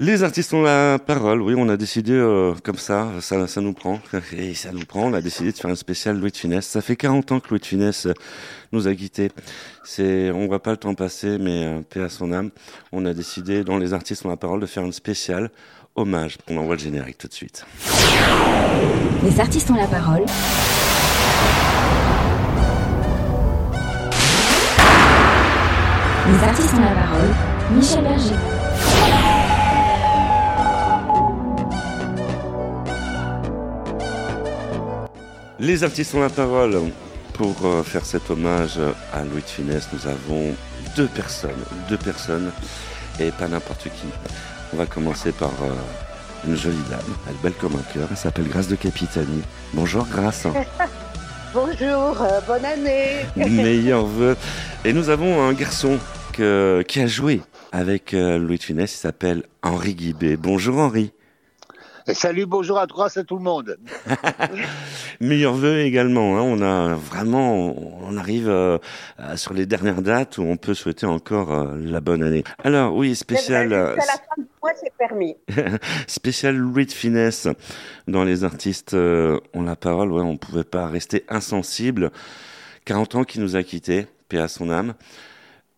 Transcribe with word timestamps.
Les 0.00 0.24
artistes 0.24 0.52
ont 0.52 0.62
la 0.62 0.98
parole, 0.98 1.40
oui, 1.40 1.54
on 1.56 1.68
a 1.68 1.76
décidé 1.76 2.10
euh, 2.14 2.52
comme 2.64 2.78
ça, 2.78 3.12
ça, 3.20 3.60
nous 3.60 3.72
prend, 3.74 4.00
et 4.36 4.52
ça 4.54 4.72
nous 4.72 4.84
prend, 4.84 5.02
on 5.02 5.12
a 5.12 5.20
décidé 5.20 5.52
de 5.52 5.56
faire 5.56 5.70
un 5.70 5.76
spécial 5.76 6.18
Louis 6.18 6.32
de 6.32 6.36
Funès. 6.36 6.66
Ça 6.66 6.82
fait 6.82 6.96
40 6.96 7.30
ans 7.30 7.38
que 7.38 7.50
Louis 7.50 7.60
de 7.60 7.64
Funès 7.64 8.08
nous 8.72 8.88
a 8.88 8.94
quittés. 8.96 9.30
C'est, 9.84 10.32
on 10.32 10.48
voit 10.48 10.60
pas 10.60 10.72
le 10.72 10.78
temps 10.78 10.94
passer, 10.94 11.38
mais 11.38 11.64
euh, 11.64 11.80
paix 11.88 12.02
à 12.02 12.08
son 12.08 12.32
âme. 12.32 12.50
On 12.90 13.06
a 13.06 13.14
décidé, 13.14 13.62
dans 13.62 13.78
les 13.78 13.94
artistes 13.94 14.26
ont 14.26 14.30
la 14.30 14.36
parole, 14.36 14.58
de 14.58 14.66
faire 14.66 14.84
une 14.84 14.92
spéciale 14.92 15.48
hommage. 15.94 16.38
On 16.50 16.56
envoie 16.56 16.74
le 16.74 16.80
générique 16.80 17.18
tout 17.18 17.28
de 17.28 17.32
suite. 17.32 17.64
Les 19.22 19.38
artistes 19.38 19.70
ont 19.70 19.76
la 19.76 19.86
parole. 19.86 20.24
Les 26.26 26.48
artistes 26.48 26.74
ont 26.74 26.80
la 26.80 26.94
parole. 27.00 27.30
Michel 27.76 28.02
Berger. 28.02 28.63
Les 35.64 35.82
artistes 35.82 36.14
ont 36.14 36.20
la 36.20 36.28
parole. 36.28 36.78
Pour 37.32 37.56
euh, 37.64 37.82
faire 37.82 38.04
cet 38.04 38.28
hommage 38.30 38.78
à 39.12 39.24
Louis 39.24 39.40
de 39.42 39.46
Funès, 39.48 39.88
nous 39.94 40.06
avons 40.06 40.54
deux 40.94 41.06
personnes, 41.08 41.50
deux 41.88 41.96
personnes, 41.96 42.50
et 43.18 43.30
pas 43.32 43.48
n'importe 43.48 43.84
qui. 43.84 44.06
On 44.72 44.76
va 44.76 44.84
commencer 44.86 45.32
par 45.32 45.48
euh, 45.62 45.72
une 46.46 46.54
jolie 46.56 46.76
dame, 46.90 47.00
elle 47.26 47.34
est 47.34 47.42
belle 47.42 47.54
comme 47.54 47.74
un 47.76 47.92
cœur, 47.94 48.06
elle 48.10 48.16
s'appelle 48.16 48.46
Grâce 48.48 48.68
de 48.68 48.76
Capitani. 48.76 49.42
Bonjour 49.72 50.06
Grâce. 50.06 50.46
Bonjour, 51.54 52.20
euh, 52.22 52.40
bonne 52.46 52.64
année. 52.64 53.26
Meilleur 53.36 54.04
vœu. 54.06 54.36
Et 54.84 54.92
nous 54.92 55.08
avons 55.08 55.42
un 55.42 55.52
garçon 55.54 55.98
que- 56.32 56.84
qui 56.86 57.00
a 57.00 57.06
joué 57.08 57.40
avec 57.72 58.12
euh, 58.14 58.38
Louis 58.38 58.58
de 58.58 58.62
Funès, 58.62 58.92
il 58.92 58.96
s'appelle 58.98 59.42
Henri 59.62 59.94
Guibé. 59.94 60.36
Bonjour 60.36 60.78
Henri. 60.78 61.12
Salut, 62.12 62.44
bonjour 62.44 62.78
à 62.78 62.86
toi, 62.86 63.08
à 63.14 63.24
tout 63.24 63.36
le 63.36 63.42
monde. 63.42 63.78
Meilleurs 65.20 65.54
vœux 65.54 65.80
également. 65.80 66.36
Hein. 66.36 66.42
On 66.42 66.60
a 66.60 66.94
vraiment, 66.96 67.74
on 68.02 68.16
arrive 68.18 68.48
euh, 68.50 68.78
sur 69.36 69.54
les 69.54 69.64
dernières 69.64 70.02
dates 70.02 70.36
où 70.36 70.42
on 70.42 70.58
peut 70.58 70.74
souhaiter 70.74 71.06
encore 71.06 71.52
euh, 71.54 71.76
la 71.78 72.00
bonne 72.00 72.22
année. 72.22 72.44
Alors 72.62 72.94
oui, 72.94 73.14
spécial, 73.14 73.70
C'est 73.70 73.76
vrai, 73.76 73.92
euh, 73.92 73.96
la 73.96 74.02
fin 74.02 74.42
du 74.42 74.46
mois, 74.62 74.72
c'est 74.78 74.92
permis. 74.98 75.36
spécial 76.06 76.56
Louis 76.56 76.84
de 76.84 76.92
Finesse 76.92 77.48
dans 78.06 78.24
les 78.24 78.44
artistes 78.44 78.92
euh, 78.92 79.40
ont 79.54 79.62
la 79.62 79.76
parole. 79.76 80.12
Ouais, 80.12 80.22
on 80.22 80.36
pouvait 80.36 80.64
pas 80.64 80.86
rester 80.88 81.24
insensible. 81.30 82.10
40 82.84 83.14
ans 83.14 83.24
qui 83.24 83.40
nous 83.40 83.56
a 83.56 83.62
quittés, 83.62 84.08
paix 84.28 84.38
à 84.38 84.48
son 84.48 84.68
âme. 84.68 84.92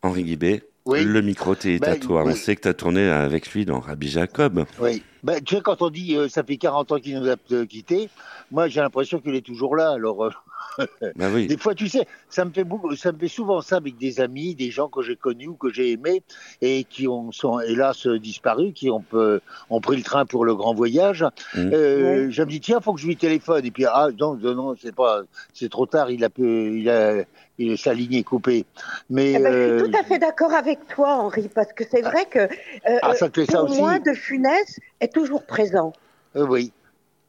Henri 0.03 0.25
Guibé, 0.25 0.65
Oui. 0.87 1.05
le 1.05 1.23
micro 1.23 1.55
t'est 1.55 1.79
Ben, 1.79 1.93
à 1.93 1.97
toi. 1.97 2.23
On 2.25 2.29
oui. 2.29 2.37
sait 2.37 2.57
que 2.57 2.63
tu 2.63 2.69
as 2.69 2.75
tourné 2.75 3.09
avec 3.09 3.53
lui 3.53 3.65
dans 3.65 3.79
Rabbi 3.79 4.09
Jacob. 4.09 4.65
Oui. 4.81 5.05
Ben, 5.27 5.43
tu 5.43 5.57
sais, 5.57 5.61
quand 5.61 5.83
on 5.83 5.91
dit 5.91 6.15
euh, 6.15 6.29
ça 6.29 6.45
fait 6.45 6.57
40 6.57 6.93
ans 6.93 6.99
qu'il 7.01 7.19
nous 7.19 7.29
a 7.29 7.35
euh, 7.51 7.67
quittés, 7.67 8.09
moi 8.53 8.69
j'ai 8.69 8.81
l'impression 8.81 9.19
qu'il 9.19 9.35
est 9.35 9.45
toujours 9.45 9.75
là. 9.75 9.91
Alors, 9.91 10.25
euh, 10.25 10.31
Bah 11.17 11.27
oui. 11.35 11.49
des 11.49 11.57
fois, 11.57 11.75
tu 11.75 11.89
sais, 11.89 12.07
ça 12.29 12.45
me 12.45 12.53
fait 12.53 12.63
beaucoup, 12.63 12.95
ça 12.95 13.11
me 13.11 13.19
fait 13.19 13.27
souvent 13.27 13.61
ça 13.61 13.79
avec 13.79 13.97
des 13.99 14.21
amis, 14.21 14.55
des 14.55 14.71
gens 14.71 14.87
que 14.89 15.03
j'ai 15.03 15.17
connus 15.17 15.49
ou 15.49 15.55
que 15.55 15.73
j'ai 15.73 15.91
aimés 15.91 16.23
et 16.63 16.85
qui 16.85 17.09
ont 17.09 17.33
sont 17.33 17.59
hélas 17.59 18.07
disparus, 18.07 18.73
qui 18.73 18.89
ont, 18.89 19.05
ont 19.71 19.81
pris 19.81 19.97
le 19.97 20.05
train 20.05 20.27
pour 20.27 20.45
le 20.45 20.55
grand 20.55 20.75
voyage. 20.75 21.25
Euh, 21.57 22.29
Je 22.31 22.43
me 22.43 22.49
dis 22.49 22.61
tiens, 22.61 22.81
faut 22.81 22.95
que 22.95 23.01
je 23.01 23.07
lui 23.09 23.17
téléphone. 23.17 23.65
Et 23.65 23.73
puis 23.73 23.85
ah 23.87 24.11
non, 24.17 24.35
non, 24.37 24.55
non, 24.55 24.77
c'est 24.81 24.95
pas, 24.95 25.23
c'est 25.55 25.71
trop 25.71 25.87
tard. 25.87 26.11
Il 26.11 26.23
a 26.25 26.31
peu, 26.31 26.77
il 26.77 26.89
a, 26.89 27.25
il, 27.59 27.79
sa 27.79 27.95
ligne 27.95 28.15
est 28.15 28.23
coupée. 28.23 28.67
Mais 29.11 29.33
Eh 29.33 29.39
ben, 29.39 29.53
je 29.53 29.85
suis 29.85 29.91
tout 29.91 29.99
à 29.99 30.05
fait 30.05 30.19
d'accord 30.19 30.53
avec 30.53 30.87
toi, 30.89 31.17
Henri, 31.17 31.49
parce 31.55 31.73
que 31.73 31.85
c'est 31.91 32.03
vrai 32.03 32.27
que 32.27 32.41
euh, 32.41 32.99
Ah, 33.03 33.15
ça 33.15 33.29
te 33.29 33.41
fait 33.41 33.51
ça 33.51 33.61
pour 33.61 33.71
aussi 33.71 33.81
moi, 33.81 33.99
De 33.99 34.13
Funès 34.13 34.79
est 35.01 35.16
toujours 35.17 35.47
présent. 35.47 35.95
Euh, 36.37 36.47
oui. 36.47 36.73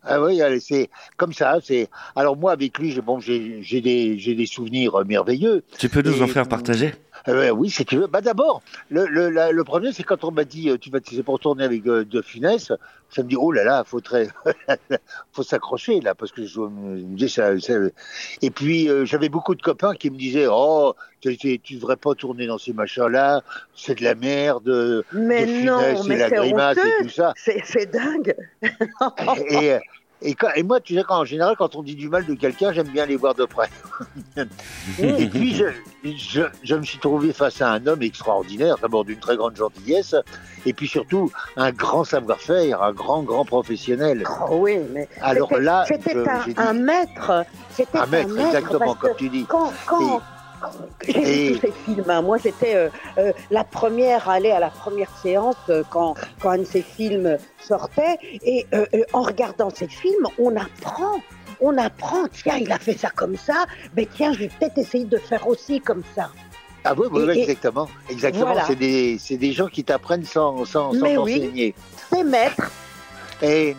Ah 0.04 0.22
oui, 0.22 0.42
allez, 0.42 0.60
c'est 0.60 0.90
comme 1.16 1.32
ça. 1.34 1.60
C'est 1.64 1.88
alors 2.16 2.36
moi 2.36 2.52
avec 2.52 2.78
lui, 2.78 2.92
j'ai 2.92 3.02
bon, 3.02 3.20
j'ai 3.20 3.62
j'ai 3.62 3.82
des 3.82 4.20
j'ai 4.20 4.36
des 4.36 4.46
souvenirs 4.46 5.06
merveilleux. 5.06 5.64
Tu 5.80 5.88
peux 5.88 6.02
nous 6.02 6.22
en 6.22 6.28
faire 6.28 6.48
partager? 6.48 6.94
Euh, 7.28 7.50
oui, 7.50 7.70
si 7.70 7.84
tu 7.86 7.98
veux. 7.98 8.08
Bah 8.08 8.22
d'abord, 8.22 8.62
le 8.90 9.06
le, 9.06 9.30
la- 9.30 9.52
le 9.52 9.64
premier, 9.64 9.92
c'est 9.92 10.04
quand 10.04 10.24
on 10.24 10.32
m'a 10.32 10.46
dit 10.46 10.70
euh, 10.70 10.78
tu 10.78 10.90
vas 10.90 11.00
c'est 11.04 11.24
pour 11.24 11.40
tourner 11.40 11.64
avec 11.66 11.86
euh, 11.88 12.06
De 12.06 12.22
Funès. 12.22 12.72
Ça 13.10 13.24
me 13.24 13.28
dit 13.30 13.36
oh 13.38 13.52
là 13.52 13.64
là, 13.64 13.84
faut 13.86 14.00
très 14.02 14.28
faut 15.34 15.44
s'accrocher 15.44 16.00
là 16.02 16.16
parce 16.16 16.32
que 16.32 16.46
je 16.46 16.60
me 16.60 17.02
dis 17.16 17.30
ça. 17.30 17.60
ça- 17.60 17.74
Et 18.42 18.50
puis 18.50 18.90
euh, 18.90 19.06
j'avais 19.06 19.30
beaucoup 19.30 19.56
de 19.56 19.62
copains 19.62 19.94
qui 19.94 20.10
me 20.10 20.18
disaient 20.18 20.48
oh 20.50 20.94
tu, 21.22 21.36
tu, 21.38 21.60
tu 21.60 21.76
devrais 21.76 21.98
pas 21.98 22.16
tourner 22.16 22.48
dans 22.48 22.58
ces 22.58 22.74
machins 22.74 23.08
là, 23.08 23.42
c'est 23.76 23.98
de 24.00 24.04
la 24.04 24.16
merde. 24.16 25.04
Mais 25.12 25.46
de 25.46 25.66
non, 25.66 25.80
Funès 25.80 26.06
et 26.06 26.10
mais 26.10 26.18
la 26.18 26.30
c'est 26.30 26.36
grimace 26.36 26.78
et 26.78 26.82
honteux. 26.82 27.04
tout 27.04 27.10
ça. 27.10 27.34
C'est 27.36 27.62
c'est 27.66 27.86
dingue. 27.92 28.36
et, 29.50 29.74
euh, 29.74 29.80
et, 30.22 30.34
quand- 30.34 30.52
et 30.56 30.64
moi, 30.64 30.80
tu 30.80 30.96
sais, 30.96 31.04
quand, 31.08 31.20
en 31.20 31.26
général, 31.26 31.56
quand 31.58 31.76
on 31.76 31.84
dit 31.84 31.96
du 31.96 32.10
mal 32.10 32.26
de 32.26 32.34
quelqu'un, 32.34 32.72
j'aime 32.72 32.88
bien 32.88 33.06
les 33.06 33.16
voir 33.16 33.36
de 33.36 33.46
près. 33.46 33.70
et 35.00 35.28
puis, 35.28 35.54
je, 35.56 35.66
je, 36.04 36.42
je 36.64 36.76
me 36.76 36.84
suis 36.84 36.98
trouvé 37.00 37.34
face 37.34 37.62
à 37.62 37.72
un 37.72 37.86
homme 37.88 38.02
extraordinaire, 38.02 38.78
d'abord 38.82 39.06
d'une 39.06 39.20
très 39.20 39.36
grande 39.38 39.56
gentillesse, 39.56 40.16
et 40.66 40.74
puis 40.74 40.88
surtout 40.88 41.32
un 41.56 41.72
grand 41.72 42.04
savoir-faire, 42.04 42.82
un 42.82 42.94
grand, 42.94 43.24
grand 43.24 43.46
professionnel. 43.46 44.24
Oh 44.50 44.58
oui, 44.62 44.80
mais 44.94 45.08
Alors 45.22 45.50
c'était- 45.50 45.62
là, 45.62 45.86
c'était 45.88 46.18
un, 46.18 46.42
un 46.70 46.74
maître. 46.74 47.46
C'était 47.72 47.98
Un 48.00 48.06
maître, 48.08 48.38
exactement, 48.40 48.96
comme 48.96 49.12
que 49.12 49.18
tu 49.18 49.30
dis. 49.30 49.46
Quand, 49.46 49.72
quand, 49.86 50.22
j'ai 51.08 51.22
vu 51.52 51.54
tous 51.56 51.62
ces 51.68 51.74
films. 51.86 52.10
hein. 52.10 52.22
Moi, 52.22 52.38
j'étais 52.44 52.76
euh, 52.76 52.90
euh, 53.18 53.32
la 53.52 53.64
première 53.64 54.30
à 54.30 54.34
aller 54.34 54.52
à 54.52 54.60
la 54.60 54.70
première 54.70 55.10
séance 55.22 55.56
euh, 55.70 55.84
quand, 55.90 56.16
quand 56.42 56.50
un 56.52 56.58
de 56.60 56.64
ces 56.64 56.82
films 56.82 57.38
sortait. 57.62 58.18
Et 58.44 58.66
en 59.14 59.22
regardant 59.22 59.70
ces 59.70 59.88
films, 59.88 60.28
on 60.40 60.56
apprend. 60.56 61.20
On 61.60 61.76
apprend, 61.78 62.28
tiens, 62.32 62.58
il 62.62 62.72
a 62.72 62.78
fait 62.78 62.96
ça 62.98 63.10
comme 63.10 63.36
ça, 63.36 63.66
mais 63.96 64.08
tiens, 64.16 64.32
je 64.32 64.40
vais 64.42 64.48
peut-être 64.60 64.78
essayer 64.78 65.06
de 65.06 65.18
faire 65.18 65.48
aussi 65.48 65.82
comme 65.82 66.04
ça. 66.16 66.30
Ah 66.84 66.94
oui, 66.96 67.08
Et- 67.20 67.38
et- 67.40 67.42
exactement. 67.42 67.88
Exactement. 68.10 68.46
Voilà. 68.46 68.64
C'est 68.68 68.76
des, 68.76 69.18
des 69.32 69.52
gens 69.54 69.68
qui 69.68 69.84
t'apprennent 69.84 70.24
sans, 70.24 70.66
sans, 70.66 70.94
sans 70.94 71.00
Mais 71.02 71.18
oui. 71.18 71.40
t'enseigner. 71.40 71.76
C'est 72.14 72.24
maître. 72.24 72.70
Et, 73.42 73.76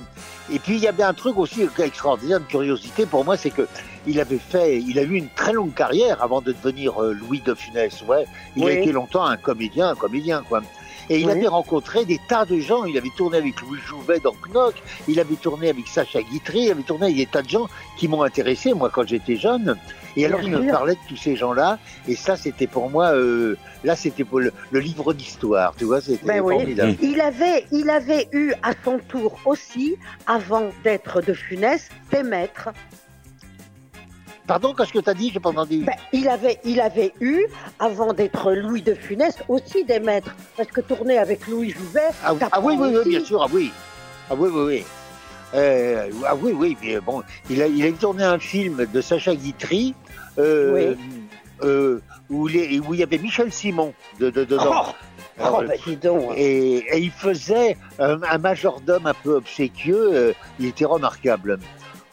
et 0.53 0.59
puis 0.59 0.75
il 0.77 0.81
y 0.81 0.89
avait 0.89 1.03
un 1.03 1.15
truc 1.15 1.37
aussi 1.39 1.63
extraordinaire, 1.79 2.39
une 2.39 2.45
curiosité 2.47 3.07
pour 3.07 3.25
moi, 3.25 3.37
c'est 3.37 3.51
que 3.51 3.67
il 4.07 4.21
avait 4.21 4.39
fait, 4.39 4.79
il 4.79 4.99
a 4.99 5.03
eu 5.03 5.15
une 5.17 5.29
très 5.29 5.53
longue 5.53 5.75
carrière 5.75 6.23
avant 6.23 6.41
de 6.41 6.53
devenir 6.53 7.03
euh, 7.03 7.13
Louis 7.13 7.41
de 7.45 7.53
Funès. 7.55 8.03
Ouais, 8.09 8.25
il 8.57 8.65
a 8.65 8.73
été 8.73 8.93
longtemps 8.93 9.25
un 9.25 9.37
comédien, 9.37 9.91
un 9.91 9.95
comédien 9.95 10.43
quoi. 10.49 10.63
Et 11.11 11.19
il 11.21 11.27
Oui. 11.27 11.33
avait 11.33 11.49
rencontré 11.49 12.05
des 12.05 12.21
tas 12.29 12.45
de 12.45 12.61
gens. 12.61 12.85
Il 12.85 12.97
avait 12.99 13.09
tourné 13.17 13.39
avec 13.39 13.61
Louis 13.63 13.79
Jouvet 13.87 14.21
dans 14.21 14.35
Knock. 14.53 14.75
Il 15.09 15.19
avait 15.19 15.37
tourné 15.37 15.71
avec 15.71 15.89
Sacha 15.89 16.21
Guitry. 16.23 16.65
Il 16.67 16.71
avait 16.71 16.83
tourné 16.83 17.07
avec 17.07 17.17
des 17.17 17.25
tas 17.27 17.41
de 17.41 17.49
gens 17.49 17.67
qui 17.97 18.09
m'ont 18.09 18.23
intéressé 18.23 18.75
moi 18.75 18.91
quand 18.93 19.07
j'étais 19.09 19.37
jeune. 19.37 19.77
Et 20.19 20.27
alors 20.27 20.41
Bien 20.41 20.59
il 20.59 20.65
me 20.67 20.71
parlait 20.73 20.95
de 20.95 21.01
tous 21.09 21.17
ces 21.17 21.37
gens-là. 21.37 21.79
Et 22.09 22.17
ça 22.17 22.37
c'était 22.37 22.67
pour 22.67 22.91
moi, 22.91 23.13
euh, 23.15 23.57
là 23.85 23.95
c'était 23.95 24.25
pour 24.25 24.41
le, 24.41 24.53
le 24.73 24.81
livre 24.81 25.13
d'histoire. 25.15 25.75
Tu 25.79 25.85
vois, 25.85 26.01
c'était 26.01 26.27
Ben 26.27 26.41
oui. 26.41 26.55
formidable. 26.57 26.97
Il 27.01 27.21
avait, 27.21 27.65
il 27.71 27.89
avait 27.89 28.29
eu 28.33 28.53
à 28.65 28.73
son 28.85 28.99
tour 28.99 29.39
aussi, 29.45 29.97
avant 30.27 30.71
d'être 30.83 31.21
de 31.23 31.33
Funès, 31.35 31.89
des 32.11 32.25
maîtres. 32.25 32.71
Pardon, 34.49 34.75
qu'est-ce 34.75 34.93
que 34.95 34.99
tu 34.99 35.11
as 35.11 35.15
dit? 35.15 35.31
J'ai 35.33 35.41
pas 35.41 35.51
entendu. 35.51 35.85
Ben, 35.85 35.93
il, 36.13 36.27
avait, 36.29 36.59
il 36.65 36.81
avait 36.81 37.13
eu, 37.21 37.45
avant 37.79 38.15
d'être 38.15 38.53
Louis 38.53 38.81
de 38.83 38.95
Funès, 38.95 39.37
aussi 39.47 39.85
des 39.85 40.01
maîtres. 40.01 40.35
Parce 40.57 40.71
que 40.71 40.81
tourner 40.81 41.19
avec 41.19 41.47
Louis 41.47 41.71
Jouvet, 41.71 42.01
Ah, 42.25 42.33
oui, 42.33 42.41
ah 42.51 42.61
oui, 42.61 42.75
oui, 42.79 42.89
oui, 42.89 42.97
aussi. 42.97 43.09
bien 43.11 43.25
sûr, 43.25 43.43
ah 43.43 43.49
oui. 43.53 43.71
Ah 44.31 44.35
oui, 44.39 44.49
oui, 44.51 44.63
oui. 44.67 44.85
Euh, 45.55 46.11
ah 46.27 46.35
oui, 46.37 46.53
oui, 46.53 46.77
mais 46.83 47.01
bon, 47.01 47.23
il 47.49 47.63
a, 47.63 47.67
il 47.67 47.85
a 47.87 47.93
tourné 47.93 48.23
un 48.25 48.39
film 48.39 48.87
de 48.93 49.01
Sacha 49.01 49.35
Guitry 49.35 49.95
euh, 50.39 50.95
euh, 51.63 52.01
où, 52.29 52.47
les- 52.47 52.79
où 52.81 52.93
il 52.95 53.01
y 53.01 53.03
avait 53.03 53.19
Michel 53.19 53.51
Simon 53.53 53.95
de, 54.21 54.31
de- 54.31 54.45
dedans. 54.45 54.85
Oh, 55.41 55.43
Alors, 55.43 55.61
oh, 55.63 55.67
ben, 55.67 55.79
dis 55.87 55.97
donc. 55.97 56.33
et, 56.37 56.77
et 56.79 56.99
il 56.99 57.11
faisait 57.11 57.77
euh, 58.01 58.19
un 58.31 58.39
majordome 58.39 59.07
un 59.07 59.15
peu 59.15 59.37
obséquieux. 59.37 60.11
euh, 60.13 60.33
il 60.61 60.67
était 60.67 60.85
remarquable. 60.85 61.59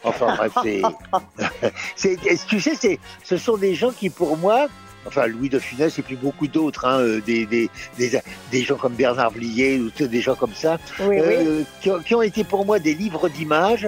Enfin 0.03 0.35
bref, 0.37 0.53
c'est, 0.63 0.81
c'est, 1.95 2.17
tu 2.47 2.59
sais, 2.61 2.75
c'est, 2.79 2.99
ce 3.23 3.37
sont 3.37 3.57
des 3.57 3.73
gens 3.75 3.91
qui 3.91 4.09
pour 4.09 4.37
moi, 4.37 4.67
enfin 5.05 5.27
Louis 5.27 5.49
de 5.49 5.59
Funès 5.59 5.97
et 5.97 6.01
puis 6.01 6.15
beaucoup 6.15 6.47
d'autres, 6.47 6.85
hein, 6.85 6.99
euh, 6.99 7.21
des, 7.21 7.45
des, 7.45 7.69
des, 7.97 8.19
des 8.51 8.63
gens 8.63 8.75
comme 8.75 8.93
Bernard 8.93 9.31
Blier 9.31 9.79
ou 9.79 9.89
des 10.05 10.21
gens 10.21 10.35
comme 10.35 10.53
ça, 10.53 10.77
Oui, 11.01 11.17
oui. 11.19 11.19
euh, 11.21 11.63
qui, 11.81 11.91
ont, 11.91 11.99
qui 11.99 12.15
ont 12.15 12.21
été 12.21 12.43
pour 12.43 12.65
moi 12.65 12.79
des 12.79 12.93
livres 12.93 13.29
d'images, 13.29 13.87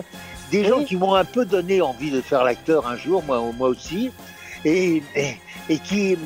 des 0.51 0.63
gens 0.65 0.83
qui 0.83 0.95
m'ont 0.95 1.15
un 1.15 1.25
peu 1.25 1.45
donné 1.45 1.81
envie 1.81 2.11
de 2.11 2.21
faire 2.21 2.43
l'acteur 2.43 2.87
un 2.87 2.97
jour, 2.97 3.23
moi, 3.23 3.41
moi 3.57 3.69
aussi, 3.69 4.11
et, 4.65 5.01
et, 5.15 5.35
et 5.69 5.77
qui, 5.79 6.17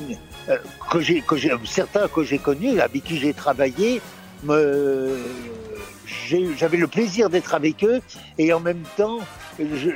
euh, 0.49 0.57
que 0.91 0.99
j'ai, 0.99 1.21
que 1.21 1.35
j'ai, 1.38 1.51
certains 1.65 2.07
que 2.07 2.23
j'ai 2.23 2.38
connus, 2.38 2.79
avec 2.79 3.03
qui 3.03 3.17
j'ai 3.17 3.33
travaillé, 3.33 4.01
me, 4.43 5.17
j'avais 6.57 6.77
le 6.77 6.88
plaisir 6.88 7.29
d'être 7.29 7.53
avec 7.53 7.83
eux, 7.83 8.01
et 8.38 8.53
en 8.53 8.59
même 8.59 8.83
temps, 8.97 9.19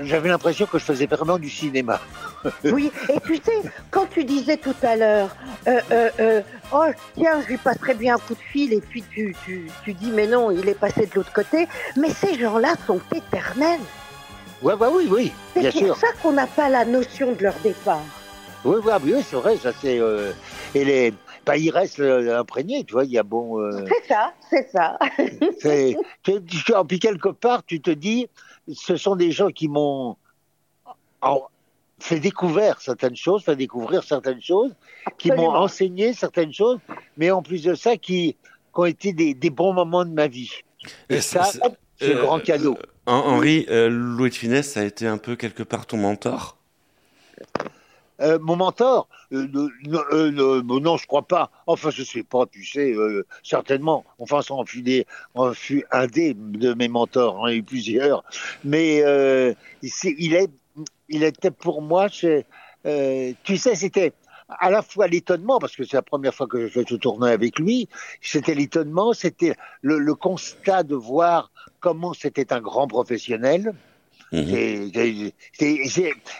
j'avais 0.03 0.29
l'impression 0.29 0.65
que 0.65 0.77
je 0.79 0.83
faisais 0.85 1.05
vraiment 1.05 1.37
du 1.37 1.49
cinéma. 1.49 1.99
Oui, 2.65 2.91
et 3.09 3.19
tu 3.25 3.37
sais, 3.37 3.61
quand 3.89 4.05
tu 4.07 4.23
disais 4.23 4.57
tout 4.57 4.75
à 4.83 4.95
l'heure, 4.95 5.35
euh, 5.67 5.79
euh, 5.91 6.09
euh, 6.19 6.41
oh 6.71 6.83
tiens, 7.15 7.41
je 7.41 7.47
lui 7.47 7.57
passerais 7.57 7.95
bien 7.95 8.15
un 8.15 8.19
coup 8.19 8.35
de 8.35 8.39
fil, 8.51 8.71
et 8.71 8.81
puis 8.81 9.03
tu, 9.11 9.35
tu, 9.45 9.67
tu 9.83 9.93
dis, 9.93 10.11
mais 10.11 10.27
non, 10.27 10.51
il 10.51 10.69
est 10.69 10.79
passé 10.79 11.07
de 11.07 11.15
l'autre 11.15 11.33
côté, 11.33 11.67
mais 11.97 12.09
ces 12.11 12.37
gens-là 12.37 12.75
sont 12.85 12.99
éternels. 13.15 13.79
Ouais, 14.61 14.75
bah 14.75 14.89
oui, 14.93 15.07
oui, 15.09 15.31
C'est 15.55 15.71
pour 15.87 15.97
ça 15.97 16.07
qu'on 16.21 16.33
n'a 16.33 16.45
pas 16.45 16.69
la 16.69 16.85
notion 16.85 17.31
de 17.31 17.41
leur 17.43 17.55
départ. 17.63 18.03
Oui, 18.63 18.77
oui, 18.83 18.91
oui, 19.03 19.25
c'est 19.27 19.35
vrai, 19.37 19.57
ça 19.57 19.71
c'est. 19.81 19.99
et 20.75 20.85
les, 20.85 21.13
bah, 21.45 21.57
ils 21.57 21.69
restent 21.69 21.99
euh, 21.99 22.39
imprégnés, 22.39 22.83
tu 22.83 22.93
vois. 22.93 23.05
Il 23.05 23.11
y 23.11 23.17
a 23.19 23.23
bon. 23.23 23.59
euh, 23.59 23.85
C'est 23.87 24.07
ça, 24.07 24.33
c'est 24.49 24.69
ça. 24.71 24.97
tu- 26.23 26.41
puis 26.87 26.99
quelque 26.99 27.29
part, 27.29 27.63
tu 27.65 27.81
te 27.81 27.91
dis, 27.91 28.27
ce 28.73 28.97
sont 28.97 29.15
des 29.15 29.31
gens 29.31 29.49
qui 29.49 29.67
m'ont 29.67 30.17
fait 31.99 32.19
découvrir 32.19 32.81
certaines 32.81 33.15
choses, 33.15 33.43
fait 33.43 33.55
découvrir 33.55 34.03
certaines 34.03 34.41
choses, 34.41 34.73
qui 35.17 35.31
m'ont 35.31 35.49
enseigné 35.49 36.13
certaines 36.13 36.53
choses, 36.53 36.79
mais 37.17 37.31
en 37.31 37.41
plus 37.41 37.63
de 37.63 37.73
ça, 37.73 37.97
qui, 37.97 38.33
qui 38.33 38.37
ont 38.73 38.85
été 38.85 39.13
des, 39.13 39.33
des 39.33 39.49
bons 39.49 39.73
moments 39.73 40.05
de 40.05 40.11
ma 40.11 40.27
vie. 40.27 40.51
Et 41.09 41.15
Et 41.15 41.21
ça, 41.21 41.43
c'est- 41.45 41.61
euh, 42.03 42.21
grand 42.21 42.39
cadeau. 42.39 42.73
Hen- 42.73 42.79
Henri, 43.07 43.65
euh, 43.69 43.89
Louis 43.89 44.29
de 44.29 44.61
ça 44.61 44.81
a 44.81 44.83
été 44.83 45.07
un 45.07 45.17
peu 45.17 45.35
quelque 45.35 45.63
part 45.63 45.85
ton 45.85 45.97
mentor? 45.97 46.57
Euh, 48.21 48.39
mon 48.41 48.55
mentor, 48.55 49.09
euh, 49.33 49.47
euh, 50.13 50.61
non, 50.63 50.97
je 50.97 51.05
crois 51.05 51.27
pas. 51.27 51.51
Enfin, 51.67 51.89
je 51.89 52.03
sais 52.03 52.23
pas, 52.23 52.45
tu 52.45 52.65
sais, 52.65 52.95
certainement. 53.43 54.05
Enfin, 54.19 54.41
ça 54.41 54.53
en 54.53 54.65
fut, 54.65 54.81
des- 54.81 55.05
en 55.33 55.53
fut 55.53 55.85
un 55.91 56.07
des 56.07 56.33
de 56.33 56.73
mes 56.73 56.87
mentors, 56.87 57.37
j'en 57.37 57.47
ai 57.47 57.55
eu 57.57 57.63
plusieurs. 57.63 58.23
Mais 58.63 58.99
c'est- 59.83 60.15
il, 60.17 60.33
est, 60.35 60.49
il 61.09 61.23
était 61.23 61.51
pour 61.51 61.81
moi, 61.81 62.09
tu 62.09 62.45
sais, 62.83 63.75
c'était 63.75 64.13
à 64.47 64.69
la 64.69 64.81
fois 64.81 65.07
l'étonnement, 65.07 65.59
parce 65.59 65.75
que 65.75 65.83
c'est 65.83 65.97
la 65.97 66.01
première 66.03 66.33
fois 66.33 66.47
que 66.47 66.67
je 66.67 66.81
ce 66.87 66.95
tournoi 66.95 67.29
avec 67.29 67.59
lui, 67.59 67.89
c'était 68.21 68.53
l'étonnement, 68.55 69.13
c'était 69.13 69.55
le 69.81 70.13
constat 70.13 70.83
de 70.83 70.95
voir 70.95 71.51
comment 71.79 72.13
c'était 72.13 72.53
un 72.53 72.61
grand 72.61 72.87
professionnel. 72.87 73.73
Mhm. 74.31 74.55
Et 74.55 75.31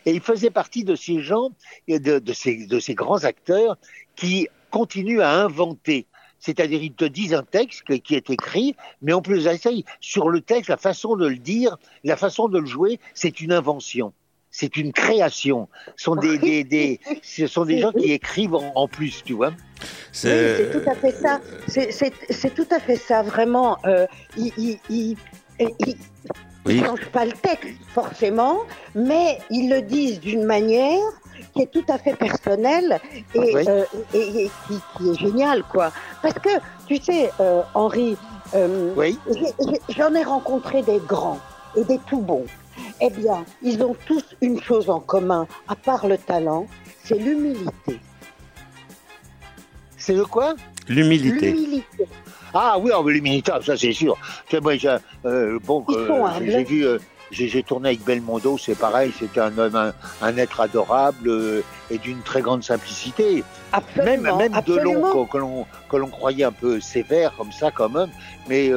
il 0.05 0.19
faisait 0.21 0.49
partie 0.49 0.83
de 0.83 0.95
ces 0.95 1.21
gens, 1.21 1.49
et 1.87 1.99
de, 1.99 2.19
de 2.19 2.33
ces, 2.33 2.65
de 2.65 2.79
ces 2.79 2.95
grands 2.95 3.23
acteurs 3.23 3.77
qui 4.15 4.47
continuent 4.71 5.21
à 5.21 5.31
inventer. 5.31 6.05
C'est-à-dire, 6.39 6.83
ils 6.83 6.93
te 6.93 7.05
disent 7.05 7.33
un 7.33 7.43
texte 7.43 7.83
qui- 8.01 8.15
est 8.15 8.29
écrit, 8.29 8.75
mais 9.01 9.13
en 9.13 9.21
plus 9.21 9.47
sur 9.99 10.29
le 10.29 10.41
texte, 10.41 10.69
la 10.69 10.77
façon 10.77 11.15
de 11.15 11.27
le 11.27 11.37
dire, 11.37 11.77
la 12.03 12.17
façon 12.17 12.49
de 12.49 12.59
le 12.59 12.65
jouer, 12.65 12.99
c'est 13.13 13.41
une 13.41 13.51
invention. 13.51 14.13
C'est 14.51 14.77
une 14.77 14.93
création. 14.93 15.67
Ce 15.97 16.03
sont 16.05 16.15
des, 16.15 16.37
des, 16.37 16.63
des- 16.63 16.99
ce 17.23 17.47
sont 17.47 17.65
des 17.65 17.79
gens 17.79 17.91
qui 17.91 18.11
écrivent 18.11 18.55
en, 18.55 18.71
en 18.75 18.87
plus, 18.87 19.23
tu 19.23 19.33
vois. 19.33 19.49
Oui, 19.49 19.55
c'est 20.21 20.71
tout 20.71 20.89
à 20.89 20.95
fait 20.95 21.11
ça. 21.11 21.41
C'est- 21.67 22.55
tout 22.55 22.67
à 22.71 22.79
fait 22.79 22.95
ça, 22.95 23.21
vraiment. 23.21 23.77
Euh, 23.85 24.05
il, 24.37 24.51
il, 24.57 24.79
il, 24.89 25.17
il- 25.59 25.97
Oui. 26.65 26.77
ils 26.77 26.85
changent 26.85 27.09
pas 27.11 27.25
le 27.25 27.31
texte, 27.33 27.69
forcément, 27.93 28.59
mais 28.95 29.39
ils 29.49 29.69
le 29.69 29.81
disent 29.81 30.19
d'une 30.19 30.43
manière 30.43 31.01
qui 31.53 31.61
est 31.61 31.71
tout 31.71 31.85
à 31.89 31.97
fait 31.97 32.15
personnelle 32.15 32.99
et, 33.33 33.39
Oui. 33.39 33.63
euh, 33.67 33.83
et- 34.13 34.43
et 34.45 34.51
qui, 34.67 34.79
qui 34.97 35.09
est 35.11 35.15
géniale, 35.19 35.63
quoi. 35.71 35.91
Parce 36.21 36.35
que, 36.35 36.49
tu 36.87 36.97
sais, 36.97 37.31
euh, 37.39 37.61
Henri, 37.73 38.17
euh, 38.55 38.93
Oui. 38.97 39.17
j'en 39.95 40.13
ai 40.15 40.23
rencontré 40.23 40.81
des 40.81 40.99
grands 40.99 41.39
et 41.75 41.83
des 41.83 41.99
tout 42.07 42.19
bons. 42.21 42.45
Eh 42.99 43.09
bien, 43.09 43.45
ils 43.61 43.81
ont 43.83 43.95
tous 44.05 44.23
une 44.41 44.61
chose 44.61 44.89
en 44.89 44.99
commun, 44.99 45.47
à 45.67 45.75
part 45.75 46.07
le 46.07 46.17
talent, 46.17 46.67
c'est 47.03 47.17
l'humilité. 47.17 47.99
C'est 49.97 50.13
le 50.13 50.25
quoi? 50.25 50.55
L'humilité. 50.87 51.51
L'humilité. 51.51 52.07
Ah 52.57 52.77
oui, 52.79 52.91
mais 53.05 53.13
les 53.13 53.21
militaires, 53.21 53.59
ça 53.63 53.75
c'est 53.77 53.91
sûr. 53.91 54.17
Moi, 54.61 54.77
j'ai, 54.77 54.95
euh, 55.25 55.59
bon, 55.65 55.83
euh, 55.89 56.09
j'ai- 56.45 56.63
vu, 56.63 56.85
euh, 56.87 56.97
j'ai 57.31 57.63
tourné 57.63 57.89
avec 57.89 58.05
Belmondo, 58.05 58.57
c'est 58.57 58.77
pareil, 58.79 59.11
c'était 59.19 59.41
un 59.41 59.57
homme, 59.57 59.75
un, 59.75 59.93
un 60.21 60.37
être 60.37 60.61
adorable 60.61 61.63
et 61.91 61.97
d'une 61.97 62.21
très 62.21 62.41
grande 62.41 62.63
simplicité. 62.63 63.25
Même, 63.33 63.43
Absolument. 63.73 64.37
même 64.37 64.51
de 64.53 64.57
absolument. 64.57 65.13
long, 65.13 65.25
que, 65.25 65.37
l'on 65.37 65.65
que 65.89 65.97
l'on 65.97 66.07
croyait 66.07 66.45
un 66.45 66.53
peu 66.53 66.79
sévère 66.79 67.33
comme 67.37 67.51
ça 67.51 67.71
quand 67.71 67.89
même, 67.89 68.09
mais 68.47 68.71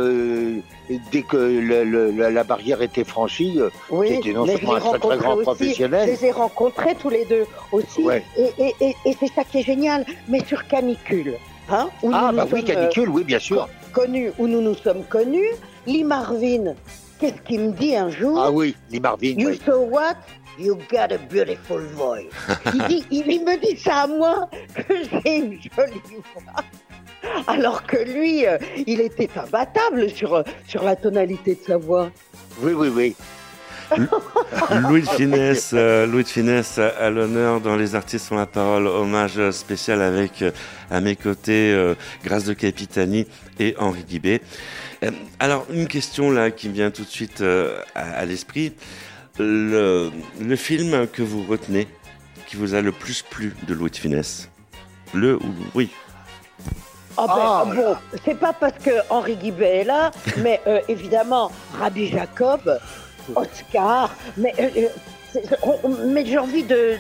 dès 1.13 1.23
que 1.23 1.37
le- 1.37 1.85
le- 1.85 2.11
la, 2.11 2.31
la 2.31 2.43
barrière 2.45 2.83
était 2.83 3.05
franchie, 3.05 3.61
Oui, 3.91 4.09
C'était 4.17 4.33
non 4.33 4.45
seulement 4.45 4.75
un 4.75 4.81
très, 4.81 4.99
très 4.99 5.19
grand 5.19 5.35
aussi. 5.35 5.43
professionnel. 5.45 6.09
Je 6.09 6.21
les 6.21 6.27
ai 6.27 6.33
rencontrés 6.33 6.97
tous 6.97 7.11
les 7.11 7.27
deux 7.27 7.47
aussi. 7.71 8.03
Ouais. 8.03 8.25
Et, 8.37 8.51
et, 8.59 8.75
et, 8.81 8.97
et 9.05 9.17
c'est 9.21 9.33
ça 9.33 9.45
qui 9.45 9.59
est 9.61 9.63
génial. 9.63 10.05
Mais 10.27 10.45
sur 10.45 10.67
Canicule, 10.67 11.35
hein, 11.71 11.89
où 12.03 12.11
ah 12.13 12.29
nous 12.31 12.37
bah 12.37 12.45
nous 12.45 12.53
oui, 12.53 12.61
sommes, 12.61 12.69
canicule, 12.69 13.09
oui, 13.09 13.25
bien 13.25 13.37
euh, 13.37 13.41
sûr. 13.41 13.69
connus, 13.93 14.33
où 14.39 14.47
nous 14.47 14.61
nous 14.61 14.75
sommes 14.75 15.05
connus, 15.05 15.51
Lee 15.87 16.05
Marvin, 16.05 16.75
qu'est-ce 17.19 17.41
qu'il 17.47 17.61
me 17.61 17.73
dit 17.73 17.97
un 17.97 18.11
jour 18.11 18.41
Ah 18.43 18.51
oui, 18.51 18.75
les 18.91 19.01
Marvin, 19.01 19.35
You 19.37 19.49
oui. 19.51 19.61
saw 19.65 19.81
what? 19.81 20.17
You 20.59 20.77
got 20.91 21.13
a 21.13 21.19
beautiful 21.31 21.81
voice. 21.95 22.27
il, 22.75 22.83
dit, 22.89 23.05
il, 23.13 23.31
il 23.31 23.45
me 23.45 23.57
dit 23.61 23.79
ça 23.79 24.03
à 24.03 24.07
moi, 24.09 24.51
que 24.75 24.95
j'ai 25.25 25.37
une 25.37 25.53
jolie 25.53 26.03
voix. 26.35 26.65
Alors 27.47 27.85
que 27.87 27.97
lui, 27.97 28.45
euh, 28.47 28.59
il 28.87 29.01
était 29.01 29.29
imbattable 29.37 30.11
sur, 30.11 30.35
euh, 30.35 30.43
sur 30.67 30.83
la 30.83 30.97
tonalité 30.97 31.55
de 31.55 31.61
sa 31.65 31.77
voix. 31.77 32.11
Oui, 32.61 32.73
oui, 32.73 32.89
oui. 32.89 33.17
Louis 33.97 35.03
de 35.03 35.09
Finesse, 35.09 35.71
euh, 35.73 36.07
Louis 36.07 36.25
de 36.25 36.29
Finesse 36.29 36.79
à, 36.79 37.11
l'honneur 37.11 37.61
dans 37.61 37.77
Les 37.77 37.95
Artistes 37.95 38.31
ont 38.33 38.37
la 38.37 38.47
parole, 38.47 38.87
hommage 38.87 39.51
spécial 39.51 40.03
avec 40.03 40.43
euh, 40.43 40.51
à 40.91 41.01
mes 41.01 41.17
côtés 41.17 41.73
euh, 41.73 41.95
Grâce 42.25 42.45
de 42.45 42.53
Capitani 42.53 43.27
et 43.59 43.75
Henri 43.79 44.05
Guibé. 44.05 44.43
Euh, 45.05 45.11
alors 45.39 45.67
une 45.71 45.87
question 45.87 46.31
là 46.31 46.51
qui 46.51 46.69
me 46.69 46.75
vient 46.75 46.91
tout 46.91 47.05
de 47.05 47.09
suite 47.09 47.41
euh, 47.41 47.81
à, 47.95 48.11
à 48.11 48.25
l'esprit, 48.25 48.75
le, 49.39 50.11
le 50.41 50.57
film 50.57 51.07
que 51.07 51.23
vous 51.23 51.45
retenez, 51.45 51.87
qui 52.47 52.57
vous 52.57 52.75
a 52.75 52.81
le 52.81 52.93
plus 52.93 53.23
plu 53.23 53.55
de 53.67 53.75
Louis 53.75 53.91
de 53.91 53.97
Finesse, 53.97 54.51
le 55.15 55.37
ou 55.37 55.55
oui? 55.75 55.91
Ah 57.17 57.27
ben, 57.27 57.35
Ah, 57.37 57.65
bon, 57.75 57.97
c'est 58.25 58.39
pas 58.39 58.53
parce 58.53 58.79
que 58.79 58.91
Henri 59.11 59.37
Guibet 59.37 59.79
est 59.79 59.85
là, 59.85 60.13
mais 60.39 60.61
euh, 60.67 60.81
évidemment, 60.89 61.51
Rabbi 61.79 62.09
Jacob, 62.09 62.79
Oscar, 63.35 64.15
mais, 64.37 64.55
euh, 64.59 64.69
euh, 65.37 65.41
on- 65.63 65.89
mais 66.07 66.25
j'ai 66.25 66.39
envie 66.39 66.63
de 66.65 66.97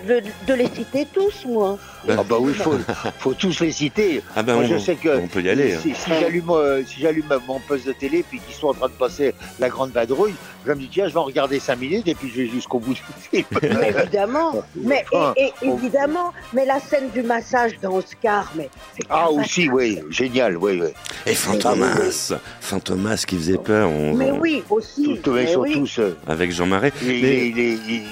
les 0.54 0.69
citer 0.69 1.06
tous, 1.12 1.44
moi. 1.46 1.78
Ah 2.09 2.23
bah 2.29 2.37
oui, 2.41 2.53
faut, 2.55 2.77
faut 3.19 3.35
tous 3.35 3.61
les 3.61 3.73
citer. 3.73 4.23
Ah 4.37 4.43
ben 4.43 4.55
Moi, 4.55 4.65
on, 4.65 4.69
je 4.69 4.79
sais 4.79 4.95
que 4.95 5.19
on 5.19 5.27
peut 5.27 5.43
y 5.43 5.49
aller. 5.50 5.75
hein. 5.75 5.79
Si, 5.83 5.95
si 5.95 6.11
j'allume 6.21 6.50
euh, 6.50 6.83
si 6.87 7.00
j'allume 7.00 7.27
mon 7.47 7.59
poste 7.61 7.87
de 7.87 7.93
télé 7.93 8.25
puis 8.29 8.41
qu'ils 8.41 8.55
sont 8.55 8.69
en 8.69 8.75
train 8.75 8.89
de 8.89 8.93
passer 8.93 9.35
la 9.59 9.69
grande 9.69 9.90
vadrouille, 9.90 10.35
je 10.67 10.73
me 10.73 10.76
dis 10.76 10.88
tiens, 10.93 11.09
je 11.09 11.12
vais 11.14 11.19
en 11.19 11.25
regarder 11.25 11.59
cinq 11.59 11.81
minutes 11.81 12.07
et 12.09 12.14
puis 12.14 12.31
je 12.31 12.43
vais 12.43 12.49
jusqu'au 12.49 12.78
bout 12.78 12.95
du 12.95 13.00
film. 13.31 13.45
Mais 13.62 13.90
évidemment, 13.90 14.62
mais 14.76 15.05
Ah, 15.14 15.33
et, 15.37 15.47
et 15.62 15.69
on- 15.69 15.76
évidemment, 15.78 16.33
mais 16.52 16.64
la 16.67 16.78
scène 16.81 17.11
du 17.11 17.23
massage 17.23 17.73
dans 17.83 17.95
Oscar, 17.97 18.52
mais 18.57 18.69
c'est 18.95 19.07
ah 19.11 19.31
aussi, 19.31 19.69
oui, 19.69 19.99
génial, 20.11 20.57
oui, 20.57 20.78
oui. 20.81 20.88
Et 21.26 21.35
Fantomas, 21.35 22.33
Fantomas 22.61 23.25
qui 23.26 23.37
faisait 23.37 23.59
peur. 23.59 23.88
on- 23.90 24.14
Mais 24.14 24.31
on- 24.31 24.38
oui, 24.40 24.62
aussi. 24.71 25.21
Mais 25.26 25.43
ils 25.45 25.49
sont 25.49 25.61
oui. 25.61 25.73
tous, 25.75 25.99
euh, 25.99 26.17
Avec 26.26 26.52
Jean 26.52 26.67
Marais. 26.67 26.93
il- 27.02 27.23
Mais- 27.23 28.02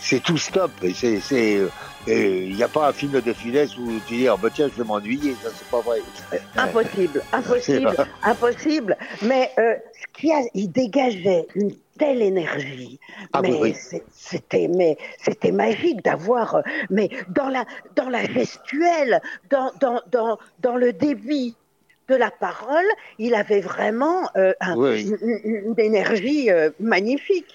c'est 0.00 0.22
tout 0.22 0.38
stop. 0.38 0.70
C'est, 0.94 1.20
euh, 1.56 1.68
et 2.06 2.44
Il 2.44 2.54
n'y 2.54 2.62
a 2.62 2.68
pas 2.68 2.88
un 2.88 2.92
film 2.92 3.20
de 3.20 3.32
finesse 3.32 3.76
où 3.76 4.00
tu 4.00 4.16
dis, 4.16 4.28
ah 4.28 4.36
bah 4.36 4.48
tiens, 4.52 4.68
je 4.68 4.76
vais 4.76 4.84
m'ennuyer, 4.84 5.36
ça 5.36 5.50
c'est 5.54 5.68
pas 5.68 5.80
vrai. 5.80 6.04
Impossible, 6.56 7.22
impossible, 7.32 7.96
impossible. 8.22 8.96
Mais 9.22 9.50
euh, 9.58 9.74
ce 10.20 10.26
y 10.26 10.32
a, 10.32 10.40
il 10.54 10.70
dégageait 10.70 11.46
une 11.54 11.72
telle 11.98 12.22
énergie. 12.22 12.98
Ah 13.32 13.42
mais 13.42 13.50
oui, 13.52 13.58
oui. 13.62 13.74
c'est- 13.74 14.04
c'était, 14.12 14.68
mais 14.68 14.96
c'était 15.22 15.52
magique 15.52 16.02
d'avoir, 16.04 16.56
euh, 16.56 16.62
mais 16.90 17.08
dans 17.28 17.48
la, 17.48 17.64
dans 17.94 18.08
la 18.08 18.24
gestuelle, 18.24 19.20
dans, 19.50 19.72
dans, 19.80 20.00
dans, 20.10 20.38
dans 20.60 20.76
le 20.76 20.92
débit 20.92 21.56
de 22.08 22.14
la 22.14 22.30
parole, 22.30 22.84
il 23.18 23.34
avait 23.34 23.60
vraiment 23.60 24.28
euh, 24.36 24.52
un- 24.60 24.76
Oui, 24.76 24.90
oui. 24.90 25.16
une, 25.22 25.40
une- 25.44 25.56
une 25.70 25.80
énergie 25.80 26.50
euh, 26.50 26.70
magnifique. 26.78 27.46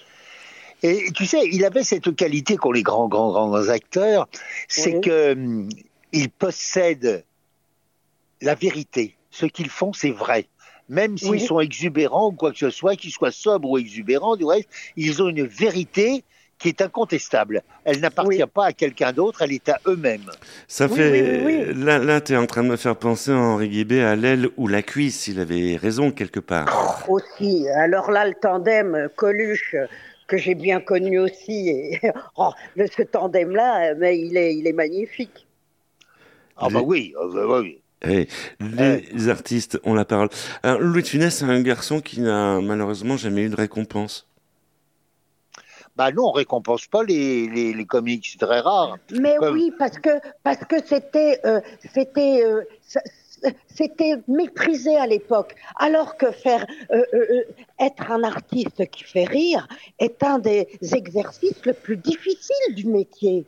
Et 0.82 1.10
tu 1.14 1.26
sais, 1.26 1.40
il 1.50 1.64
avait 1.64 1.84
cette 1.84 2.14
qualité 2.16 2.56
qu'ont 2.56 2.72
les 2.72 2.82
grands, 2.82 3.08
grands, 3.08 3.30
grands 3.30 3.68
acteurs, 3.68 4.28
c'est 4.68 4.94
Oui. 4.94 5.00
que 5.00 5.32
hum, 5.32 5.68
ils 6.12 6.28
possèdent 6.30 7.24
la 8.40 8.54
vérité. 8.54 9.16
Ce 9.30 9.46
qu'ils 9.46 9.70
font, 9.70 9.92
c'est 9.92 10.10
vrai. 10.10 10.46
Même 10.88 11.16
s'ils 11.16 11.30
Oui. 11.30 11.40
sont 11.40 11.60
exubérants 11.60 12.28
ou 12.28 12.32
quoi 12.32 12.52
que 12.52 12.58
ce 12.58 12.70
soit, 12.70 12.96
qu'ils 12.96 13.12
soient 13.12 13.30
sobres 13.30 13.70
ou 13.70 13.78
exubérants, 13.78 14.36
du 14.36 14.44
reste, 14.44 14.68
ils 14.96 15.22
ont 15.22 15.28
une 15.28 15.46
vérité 15.46 16.24
qui 16.58 16.68
est 16.68 16.80
incontestable. 16.82 17.62
Elle 17.84 18.00
n'appartient 18.00 18.42
Oui. 18.42 18.50
pas 18.52 18.66
à 18.66 18.72
quelqu'un 18.72 19.12
d'autre, 19.12 19.42
elle 19.42 19.52
est 19.52 19.68
à 19.68 19.80
eux-mêmes. 19.86 20.30
Ça 20.68 20.86
Oui, 20.86 20.96
fait. 20.96 21.10
oui, 21.10 21.64
oui, 21.66 21.74
Là, 21.84 21.98
là 21.98 22.20
tu 22.20 22.34
es 22.34 22.36
en 22.36 22.46
train 22.46 22.62
de 22.62 22.68
me 22.68 22.76
faire 22.76 22.96
penser 22.96 23.30
à 23.32 23.36
Henri 23.36 23.68
Guibé 23.68 24.02
à 24.02 24.14
l'aile 24.16 24.48
ou 24.56 24.68
la 24.68 24.82
cuisse. 24.82 25.26
Il 25.28 25.40
avait 25.40 25.76
raison 25.76 26.10
quelque 26.12 26.40
part. 26.40 27.04
Aussi. 27.08 27.66
Alors 27.70 28.10
là, 28.10 28.26
le 28.26 28.34
tandem 28.34 28.94
euh, 28.94 29.08
Coluche, 29.16 29.74
que 30.32 30.38
j'ai 30.38 30.54
bien 30.54 30.80
connu 30.80 31.18
aussi. 31.18 31.68
Et, 31.68 32.00
oh, 32.36 32.52
ce 32.76 33.02
tandem-là, 33.02 33.94
mais 33.94 34.18
il 34.18 34.36
est, 34.36 34.54
il 34.56 34.66
est 34.66 34.72
magnifique. 34.72 35.46
Ah 36.56 36.68
bah 36.70 36.80
oui, 36.82 37.14
euh, 37.20 37.46
bah 37.48 37.60
oui. 37.60 37.78
Eh, 38.04 38.26
les 38.60 39.28
artistes 39.28 39.78
ont 39.84 39.94
la 39.94 40.04
parole. 40.04 40.28
Alors, 40.62 40.80
Louis 40.80 41.02
de 41.02 41.08
Funès, 41.08 41.36
c'est 41.36 41.44
un 41.44 41.60
garçon 41.60 42.00
qui 42.00 42.20
n'a 42.20 42.60
malheureusement 42.60 43.16
jamais 43.16 43.42
eu 43.42 43.48
de 43.48 43.56
récompense. 43.56 44.26
Bah 45.94 46.10
non, 46.10 46.28
on 46.28 46.32
récompense 46.32 46.86
pas 46.86 47.04
les, 47.04 47.46
les, 47.48 47.74
les 47.74 47.84
comiques, 47.84 48.26
c'est 48.32 48.38
très 48.44 48.60
rare. 48.60 48.96
Mais 49.12 49.36
Comme- 49.36 49.54
oui, 49.54 49.70
parce 49.78 49.98
que 49.98 50.08
parce 50.42 50.64
que 50.64 50.76
c'était 50.84 51.38
euh, 51.44 51.60
c'était 51.92 52.42
euh, 52.42 52.62
ça- 52.80 53.02
c'était 53.66 54.14
méprisé 54.28 54.96
à 54.96 55.06
l'époque, 55.06 55.54
alors 55.76 56.16
que 56.16 56.30
faire 56.30 56.66
euh, 56.90 57.04
euh, 57.14 57.26
euh, 57.30 57.42
être 57.80 58.10
un 58.10 58.22
artiste 58.24 58.88
qui 58.90 59.04
fait 59.04 59.24
rire 59.24 59.68
est 59.98 60.22
un 60.22 60.38
des 60.38 60.66
exercices 60.92 61.64
le 61.64 61.72
plus 61.72 61.96
difficiles 61.96 62.74
du 62.74 62.86
métier. 62.86 63.44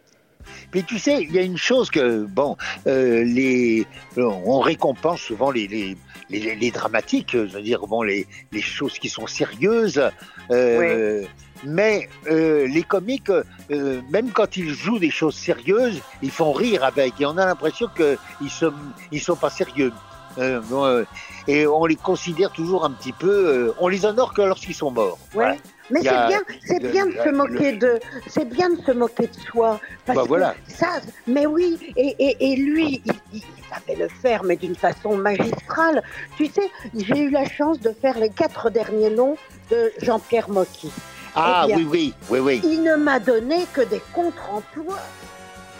Mais 0.75 0.83
tu 0.83 0.99
sais, 0.99 1.23
il 1.23 1.33
y 1.33 1.39
a 1.39 1.43
une 1.43 1.57
chose 1.57 1.91
que, 1.91 2.25
bon, 2.25 2.57
euh, 2.87 3.25
les, 3.25 3.87
on 4.17 4.61
récompense 4.61 5.21
souvent 5.21 5.51
les, 5.51 5.67
les, 5.67 5.97
les, 6.29 6.55
les 6.55 6.71
dramatiques, 6.71 7.33
je 7.33 7.39
veux 7.39 7.63
dire, 7.63 7.87
bon, 7.87 8.03
les, 8.03 8.27
les 8.53 8.61
choses 8.61 8.99
qui 8.99 9.09
sont 9.09 9.27
sérieuses. 9.27 10.03
euh, 10.51 11.25
Mais 11.65 12.09
euh, 12.31 12.67
les 12.67 12.83
comiques, 12.83 13.31
euh, 13.31 14.01
même 14.11 14.31
quand 14.31 14.57
ils 14.57 14.71
jouent 14.75 14.99
des 14.99 15.11
choses 15.11 15.35
sérieuses, 15.37 16.01
ils 16.23 16.31
font 16.31 16.53
rire 16.53 16.85
avec. 16.85 17.21
Et 17.21 17.27
on 17.27 17.37
a 17.39 17.47
l'impression 17.47 17.89
qu'ils 17.97 18.51
sont, 18.51 18.73
ils 19.13 19.21
sont 19.21 19.37
pas 19.37 19.51
sérieux. 19.51 19.93
Euh, 20.39 20.61
bon, 20.63 21.05
et 21.47 21.65
on 21.67 21.87
les 21.87 21.95
considère 21.97 22.51
toujours 22.51 22.85
un 22.85 22.91
petit 22.91 23.13
peu. 23.13 23.73
on 23.79 23.87
les 23.89 24.05
honore 24.05 24.35
que 24.35 24.43
lorsqu'ils 24.43 24.75
sont 24.75 24.91
morts. 24.91 25.19
Ouais. 25.35 25.57
Mais 25.91 26.01
c'est 26.01 26.09
a 26.09 26.27
bien, 26.29 26.41
c'est 26.67 26.83
le- 26.83 26.89
bien 26.89 27.07
de 27.07 27.13
se 27.13 27.29
le- 27.29 27.37
moquer 27.37 27.73
de, 27.73 28.01
c'est 28.27 28.49
bien 28.49 28.71
de 28.71 28.81
se 28.81 28.91
moquer 28.93 29.27
de 29.27 29.35
soi. 29.51 29.79
Parce 30.07 30.17
Bah 30.17 30.23
que 30.23 30.29
voilà. 30.29 30.55
ça, 30.67 30.89
mais 31.27 31.45
oui, 31.47 31.79
et, 31.97 32.17
et, 32.19 32.53
et 32.53 32.57
lui, 32.57 33.03
il, 33.05 33.13
il 33.35 33.43
savait 33.71 34.01
le 34.01 34.09
faire, 34.09 34.43
mais 34.45 34.57
d'une 34.57 34.75
façon 34.75 35.15
magistrale. 35.17 36.03
Tu 36.39 36.47
sais, 36.47 36.71
j'ai 36.97 37.21
eu 37.25 37.31
la 37.31 37.47
chance 37.49 37.79
de 37.81 37.91
faire 37.91 38.19
les 38.19 38.31
quatre 38.31 38.71
derniers 38.71 39.11
longs 39.11 39.37
de 39.71 39.93
Jean-Pierre 40.01 40.49
Mocky. 40.49 40.91
Ah 41.35 41.63
Eh 41.65 41.67
bien, 41.69 41.77
oui, 41.79 41.85
oui, 41.91 42.15
oui, 42.31 42.39
oui. 42.39 42.61
Il 42.65 42.83
ne 42.83 42.97
m'a 42.97 43.19
donné 43.19 43.67
que 43.73 43.81
des 43.83 44.01
contre-emplois. 44.13 44.99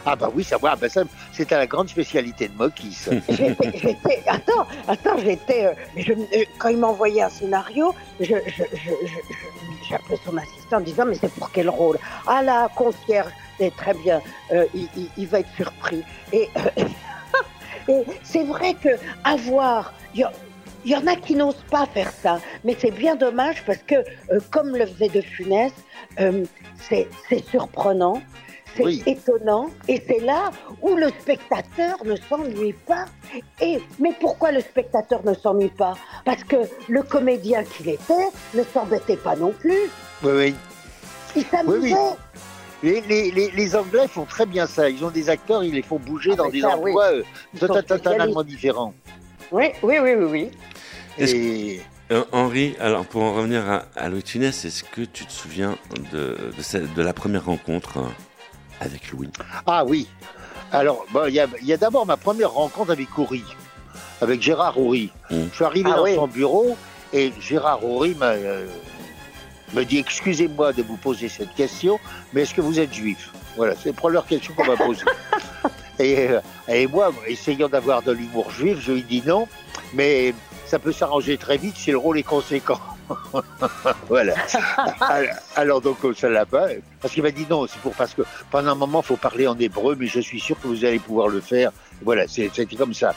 Ah 0.07 0.17
bah 0.17 0.31
oui, 0.35 0.45
ça 0.45 0.59
va. 0.59 0.77
Bah 0.77 0.89
ça, 0.91 1.03
c'était 1.33 1.57
la 1.57 1.67
grande 1.67 1.89
spécialité 1.89 2.49
de 2.49 2.55
ça. 2.93 3.11
J'étais, 3.31 4.23
attends, 4.27 4.67
attends, 4.87 5.17
j'étais, 5.17 5.65
euh, 5.67 5.73
je- 5.97 6.13
euh, 6.13 6.45
quand 6.59 6.69
il 6.69 6.77
m'envoyait 6.77 7.23
un 7.23 7.31
scénario, 7.31 7.95
je, 8.21 8.35
j'appelais 9.89 10.19
son 10.27 10.37
assistant 10.37 10.77
en 10.77 10.81
disant, 10.81 11.07
mais 11.07 11.15
c'est 11.19 11.33
pour 11.33 11.51
quel 11.51 11.71
rôle? 11.71 11.99
Ah 12.27 12.43
la 12.43 12.69
concierge, 12.77 13.33
c'est 13.59 13.75
très 13.75 13.95
bien, 13.95 14.21
euh, 14.53 14.67
il, 14.75 14.89
il- 14.97 15.11
il 15.17 15.27
va 15.27 15.41
être 15.41 15.55
surpris. 15.57 16.03
Et, 16.35 16.51
euh, 16.57 16.85
et 17.89 18.05
c'est 18.23 18.45
vrai 18.45 18.75
que 18.75 18.91
avoir, 19.25 19.95
il 20.85 20.91
y 20.91 20.97
en 20.97 21.07
a 21.07 21.17
qui 21.17 21.35
n'osent 21.35 21.65
pas 21.71 21.87
faire 21.87 22.13
ça, 22.13 22.41
mais 22.65 22.77
c'est 22.79 22.91
bien 22.91 23.17
dommage 23.17 23.63
parce 23.67 23.79
que, 23.87 23.95
euh, 23.97 24.41
comme 24.51 24.77
le 24.77 24.87
faisait 24.87 25.09
De 25.09 25.21
Funès, 25.21 25.73
euh, 26.21 26.45
c'est, 26.89 27.09
surprenant. 27.51 28.23
C'est 28.77 28.83
Oui. 28.83 29.03
étonnant 29.07 29.71
et 29.87 30.03
c'est 30.05 30.19
là 30.19 30.51
où 30.83 30.97
le 30.97 31.09
spectateur 31.21 31.97
ne 32.05 32.17
s'ennuie 32.17 32.73
pas. 32.73 33.05
Et 33.61 33.79
mais 34.01 34.13
pourquoi 34.19 34.51
le 34.51 34.61
spectateur 34.61 35.25
ne 35.25 35.33
s'ennuie 35.33 35.69
pas? 35.69 35.95
Parce 36.25 36.43
que 36.43 36.57
le 36.89 37.05
comédien 37.05 37.63
qu'il 37.63 37.89
était 37.89 38.29
ne 38.53 38.65
s'embêtait 38.65 39.17
pas 39.17 39.37
non 39.37 39.53
plus. 39.53 39.79
Oui, 40.25 40.33
oui. 40.35 40.55
Il 41.37 41.45
s'amusait. 41.45 41.95
Oui, 41.95 42.01
Les, 42.83 43.01
les, 43.03 43.31
les, 43.31 43.51
les 43.53 43.77
Anglais 43.77 44.09
font 44.09 44.25
très 44.25 44.45
bien 44.45 44.67
ça. 44.67 44.91
Ils 44.91 45.05
ont 45.05 45.11
des 45.13 45.31
acteurs, 45.31 45.63
ils 45.63 45.73
les 45.75 45.83
font 45.83 46.01
bouger 46.01 46.31
Ah, 46.33 46.37
dans 46.37 46.49
des 46.49 46.63
ça, 46.63 46.71
endroits 46.77 47.13
euh, 47.13 47.23
tota- 47.57 47.83
totalement 47.85 48.43
différents. 48.43 48.93
Oui, 49.53 49.67
oui, 49.85 49.99
oui, 50.03 50.15
oui, 50.19 50.25
oui. 50.25 50.51
Et 51.19 51.81
Euh, 52.11 52.23
Henri, 52.33 52.77
alors 52.81 53.07
pour 53.07 53.23
en 53.23 53.33
revenir 53.33 53.67
à, 53.69 53.85
à 53.97 54.09
Louis 54.11 54.23
Funès, 54.25 54.65
est-ce 54.67 54.85
que 54.85 55.01
tu 55.01 55.25
te 55.25 55.33
souviens 55.33 55.79
de, 56.13 56.37
de, 56.97 57.03
la 57.03 57.15
première 57.15 57.47
rencontre 57.47 57.97
euh, 57.99 58.03
avec 58.81 59.11
Louis? 59.11 59.31
Ah 59.67 59.85
oui. 59.87 60.07
Alors, 60.71 61.07
bon, 61.13 61.27
il 61.29 61.35
y 61.35 61.41
a, 61.41 61.47
il 61.63 61.67
y 61.67 61.73
a 61.73 61.79
d'abord 61.79 62.05
ma 62.05 62.19
première 62.19 62.51
rencontre 62.51 62.91
avec 62.91 63.09
avec 64.21 64.43
Gérard 64.43 64.79
Houry. 64.79 65.11
Mm. 65.31 65.45
Je 65.51 65.55
suis 65.55 65.65
arrivé 65.65 65.91
Ah 65.93 65.97
dans 65.97 66.05
oui. 66.05 66.15
son 66.15 66.27
bureau 66.29 66.77
et 67.13 67.33
Gérard 67.41 67.83
Houry 67.83 68.15
m'a, 68.17 68.33
euh, 68.33 68.67
me 69.73 69.83
dit 69.85 69.99
excusez-moi 69.99 70.75
de 70.75 70.83
vous 70.83 70.99
poser 70.99 71.31
cette 71.31 71.55
question, 71.55 71.99
mais 72.35 72.43
est-ce 72.43 72.55
que 72.55 72.61
vous 72.61 72.79
êtes 72.79 72.93
juif? 72.93 73.31
Voilà, 73.57 73.75
c'est 73.77 73.91
la 73.91 73.95
première 73.95 74.27
question 74.27 74.53
qu'on 74.55 74.67
m'a 74.67 74.77
posée. 74.77 75.05
et, 75.99 76.29
et 76.69 76.87
moi, 76.87 77.13
essayant 77.27 77.69
d'avoir 77.69 78.03
de 78.03 78.13
l'humour 78.13 78.51
juif, 78.51 78.79
je 78.81 78.93
lui 78.93 79.03
dis 79.05 79.23
non, 79.25 79.49
mais 79.95 80.35
ça 80.67 80.79
peut 80.79 80.93
s'arranger 80.93 81.37
très 81.39 81.57
vite 81.57 81.77
si 81.77 81.91
le 81.91 81.99
rôle 81.99 82.19
est 82.19 82.23
conséquent. 82.23 82.81
voilà. 84.09 84.35
Alors, 85.57 85.81
donc 85.81 85.99
euh, 86.05 86.15
ça 86.15 86.29
l'a 86.29 86.47
pas, 86.47 86.69
parce 87.01 87.13
qu'il 87.15 87.23
m'a 87.23 87.31
dit 87.31 87.47
non, 87.49 87.67
c'est 87.67 87.79
pour 87.81 87.93
parce 87.95 88.15
que 88.15 88.23
pendant 88.51 88.71
un 88.73 88.75
moment 88.75 89.01
il 89.03 89.07
faut 89.07 89.17
parler 89.17 89.47
en 89.47 89.59
hébreu, 89.59 89.97
mais 89.99 90.07
je 90.07 90.21
suis 90.21 90.41
sûr 90.41 90.59
que 90.61 90.67
vous 90.67 90.85
allez 90.85 90.99
pouvoir 90.99 91.29
le 91.29 91.41
faire. 91.41 91.71
Voilà, 92.03 92.27
c'était 92.29 92.65
comme 92.77 92.95
ça. 92.95 93.15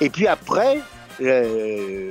Et 0.00 0.10
puis 0.10 0.26
après, 0.26 0.78
euh, 1.20 2.10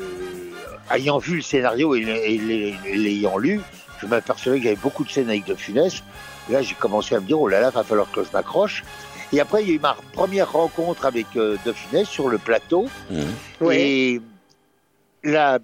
ayant 0.92 1.18
vu 1.18 1.38
le 1.38 1.42
scénario 1.42 1.96
et, 1.96 2.02
et 2.02 2.38
l'ay- 2.38 2.76
l'ayant 2.96 3.38
lu, 3.38 3.62
je 4.02 4.06
m'apercevais 4.08 4.58
qu'il 4.58 4.66
y 4.66 4.70
avait 4.70 4.78
beaucoup 4.82 5.04
de 5.04 5.10
scènes 5.10 5.30
avec 5.30 5.46
De 5.46 5.56
Funès. 5.56 6.04
Là, 6.50 6.62
j'ai 6.62 6.76
commencé 6.76 7.16
à 7.16 7.20
me 7.20 7.26
dire, 7.26 7.40
oh 7.40 7.48
là 7.48 7.60
là, 7.60 7.70
va 7.72 7.84
falloir 7.84 8.10
que 8.12 8.24
je 8.24 8.30
m'accroche. 8.32 8.84
Et 9.34 9.40
après, 9.40 9.64
il 9.64 9.70
y 9.70 9.72
a 9.72 9.76
eu 9.76 9.80
ma 9.80 9.96
première 10.14 10.52
rencontre 10.52 11.06
avec 11.06 11.26
euh, 11.36 11.58
De 11.66 11.72
Funès 11.74 12.08
sur 12.08 12.30
le 12.30 12.38
plateau. 12.38 12.88
Mhm. 13.10 13.26
Oui. 13.62 14.22
Là, 15.26 15.58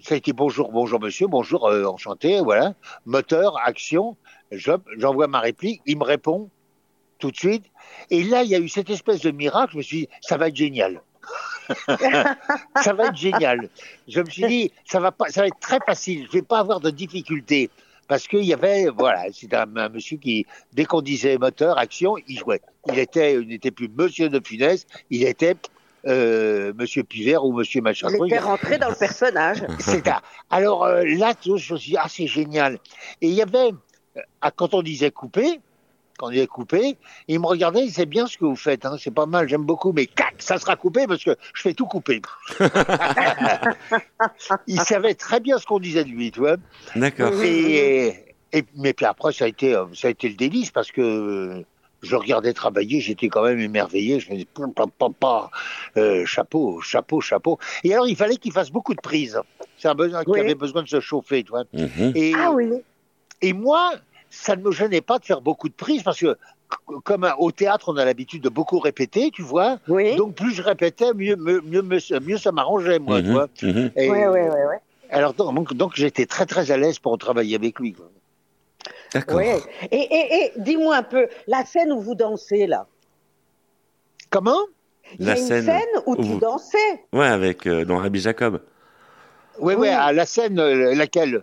ça 0.00 0.14
a 0.14 0.18
été 0.18 0.32
bonjour, 0.32 0.70
bonjour 0.70 1.00
monsieur, 1.00 1.26
bonjour, 1.26 1.66
euh, 1.66 1.84
enchanté, 1.84 2.40
voilà. 2.40 2.74
Moteur, 3.06 3.58
action, 3.64 4.16
je- 4.52 4.70
j'envoie 4.96 5.26
ma 5.26 5.40
réplique, 5.40 5.82
il 5.84 5.98
me 5.98 6.04
répond 6.04 6.48
tout 7.18 7.32
de 7.32 7.36
suite. 7.36 7.64
Et 8.10 8.22
là, 8.22 8.44
il 8.44 8.50
y 8.50 8.54
a 8.54 8.60
eu 8.60 8.68
cette 8.68 8.88
espèce 8.88 9.20
de 9.22 9.32
miracle, 9.32 9.72
je 9.72 9.76
me 9.78 9.82
suis 9.82 9.96
dit, 10.02 10.08
ça 10.20 10.36
va 10.36 10.46
être 10.48 10.54
génial. 10.56 11.02
ça 12.82 12.92
va 12.92 13.06
être 13.08 13.16
génial. 13.16 13.68
Je 14.06 14.20
me 14.20 14.30
suis 14.30 14.46
dit, 14.46 14.72
ça 14.84 15.00
va 15.00 15.10
pas, 15.10 15.28
ça 15.30 15.40
va 15.40 15.48
être 15.48 15.58
très 15.58 15.80
facile. 15.84 16.24
Je 16.28 16.32
vais 16.32 16.42
pas 16.42 16.60
avoir 16.60 16.78
de 16.78 16.90
difficultés 16.90 17.68
parce 18.06 18.28
qu'il 18.28 18.44
y 18.44 18.54
avait, 18.54 18.86
voilà, 18.86 19.24
c'est 19.32 19.52
un, 19.52 19.66
monsieur 19.66 20.18
qui, 20.18 20.46
dès 20.72 20.84
qu'on 20.84 21.02
disait 21.02 21.36
moteur, 21.36 21.76
action, 21.76 22.14
il 22.28 22.38
jouait. 22.38 22.62
Il 22.86 22.94
n'était 22.94 23.70
plus 23.72 23.88
Monsieur 23.88 24.28
de 24.30 24.40
Funès, 24.42 24.86
il 25.10 25.24
était 25.24 25.56
euh, 26.06 26.72
Monsieur 26.76 27.02
Pivert 27.02 27.44
ou 27.44 27.52
Monsieur 27.52 27.80
machin. 27.80 28.08
Il 28.10 28.26
était 28.26 28.38
rentré 28.38 28.78
dans 28.78 28.88
le 28.88 28.94
personnage. 28.94 29.64
C'est 29.78 30.04
ça. 30.04 30.22
Alors 30.50 30.84
euh, 30.84 31.04
là, 31.04 31.32
je 31.44 31.52
me 31.52 31.58
suis 31.58 31.90
dit, 31.90 31.96
ah, 31.98 32.06
c'est 32.08 32.26
génial. 32.26 32.78
Et 33.20 33.28
il 33.28 33.34
y 33.34 33.42
avait, 33.42 33.70
euh, 34.16 34.20
ah, 34.40 34.50
quand 34.50 34.74
on 34.74 34.82
disait 34.82 35.10
couper, 35.10 35.60
quand 36.18 36.28
on 36.28 36.30
disait 36.30 36.46
couper, 36.46 36.96
il 37.28 37.40
me 37.40 37.46
regardait, 37.46 37.80
il 37.80 37.88
disait 37.88 38.06
bien 38.06 38.26
ce 38.26 38.36
que 38.36 38.44
vous 38.44 38.56
faites, 38.56 38.84
hein, 38.86 38.96
c'est 38.98 39.14
pas 39.14 39.26
mal, 39.26 39.48
j'aime 39.48 39.64
beaucoup, 39.64 39.92
mais 39.92 40.06
cac, 40.06 40.34
ça 40.38 40.58
sera 40.58 40.76
coupé 40.76 41.06
parce 41.06 41.22
que 41.22 41.36
je 41.54 41.62
fais 41.62 41.74
tout 41.74 41.86
couper. 41.86 42.20
il 44.66 44.80
savait 44.80 45.14
très 45.14 45.40
bien 45.40 45.58
ce 45.58 45.66
qu'on 45.66 45.78
disait 45.78 46.04
de 46.04 46.10
lui, 46.10 46.30
tu 46.30 46.40
vois. 46.40 46.56
D'accord. 46.96 47.32
Et, 47.42 48.34
et, 48.52 48.64
mais 48.76 48.92
puis 48.92 49.06
après, 49.06 49.32
ça 49.32 49.44
a 49.44 49.48
été, 49.48 49.74
euh, 49.74 49.86
ça 49.94 50.08
a 50.08 50.10
été 50.10 50.28
le 50.28 50.34
délice 50.34 50.70
parce 50.70 50.90
que 50.90 51.00
euh, 51.00 51.64
je 52.02 52.16
regardais 52.16 52.52
travailler, 52.52 53.00
j'étais 53.00 53.28
quand 53.28 53.42
même 53.42 53.58
émerveillé. 53.58 54.20
Je 54.20 54.30
me 54.30 54.34
disais, 54.36 54.48
pam, 54.54 54.72
pam, 54.72 54.90
pam, 54.90 55.12
pam, 55.14 55.48
euh, 55.96 56.24
chapeau, 56.26 56.80
chapeau, 56.80 57.20
chapeau. 57.20 57.58
Et 57.84 57.92
alors, 57.92 58.06
il 58.08 58.16
fallait 58.16 58.36
qu'il 58.36 58.52
fasse 58.52 58.70
beaucoup 58.70 58.94
de 58.94 59.00
prises. 59.00 59.40
C'est 59.76 59.88
un 59.88 59.94
besoin 59.94 60.24
qui 60.24 60.38
avait 60.38 60.54
besoin 60.54 60.82
de 60.82 60.88
se 60.88 61.00
chauffer, 61.00 61.42
tu 61.42 61.50
vois. 61.50 61.64
Mhm. 61.72 62.12
Et, 62.14 62.32
Ah 62.36 62.52
oui. 62.52 62.70
et 63.42 63.52
moi, 63.52 63.92
ça 64.30 64.54
ne 64.56 64.62
me 64.62 64.70
gênait 64.72 65.00
pas 65.00 65.18
de 65.18 65.24
faire 65.24 65.40
beaucoup 65.40 65.68
de 65.68 65.74
prises 65.74 66.02
parce 66.02 66.20
que, 66.20 66.36
comme 67.04 67.24
euh, 67.24 67.30
au 67.38 67.50
théâtre, 67.50 67.92
on 67.92 67.96
a 67.96 68.04
l'habitude 68.04 68.42
de 68.42 68.48
beaucoup 68.48 68.78
répéter, 68.78 69.30
tu 69.32 69.42
vois. 69.42 69.78
Oui. 69.88 70.14
Donc, 70.16 70.34
plus 70.34 70.52
je 70.52 70.62
répétais, 70.62 71.12
mieux, 71.14 71.34
mieux, 71.36 71.82
mieux, 71.82 72.38
ça 72.38 72.52
m'arrangeait, 72.52 72.98
moi, 72.98 73.20
tu 73.20 73.26
Mhm. 73.28 73.32
vois. 73.32 73.48
Mhm. 73.62 73.90
Et, 73.96 74.10
Oui, 74.10 74.18
oui, 74.26 74.40
oui, 74.40 74.60
oui. 74.70 74.76
Alors, 75.10 75.32
donc, 75.34 75.72
donc 75.74 75.92
j'étais 75.96 76.26
très, 76.26 76.44
très 76.44 76.70
à 76.70 76.76
l'aise 76.76 76.98
pour 76.98 77.16
travailler 77.18 77.56
avec 77.56 77.80
lui. 77.80 77.92
quoi. 77.94 78.06
D'accord. 79.14 79.38
Oui. 79.38 79.46
Et, 79.90 79.96
et, 79.96 80.34
et 80.44 80.52
dis-moi 80.56 80.96
un 80.96 81.02
peu, 81.02 81.28
la 81.46 81.64
scène 81.64 81.92
où 81.92 82.00
vous 82.00 82.14
dansez 82.14 82.66
là. 82.66 82.86
Comment? 84.30 84.58
Il 85.18 85.26
y 85.26 85.30
a 85.30 85.34
La 85.34 85.40
une 85.40 85.46
scène 85.46 85.64
scène 85.64 86.02
où, 86.06 86.12
où 86.12 86.16
tu 86.16 86.22
vous- 86.22 86.38
dansais. 86.38 87.04
Ouais, 87.12 87.26
avec 87.26 87.66
euh, 87.66 87.84
dans 87.84 87.96
Rabbi 87.98 88.20
Jacob. 88.20 88.60
Oui, 89.58 89.74
Oui. 89.74 89.80
oui, 89.80 89.88
à 89.88 90.12
la 90.12 90.26
scène, 90.26 90.58
euh, 90.60 90.94
laquelle? 90.94 91.42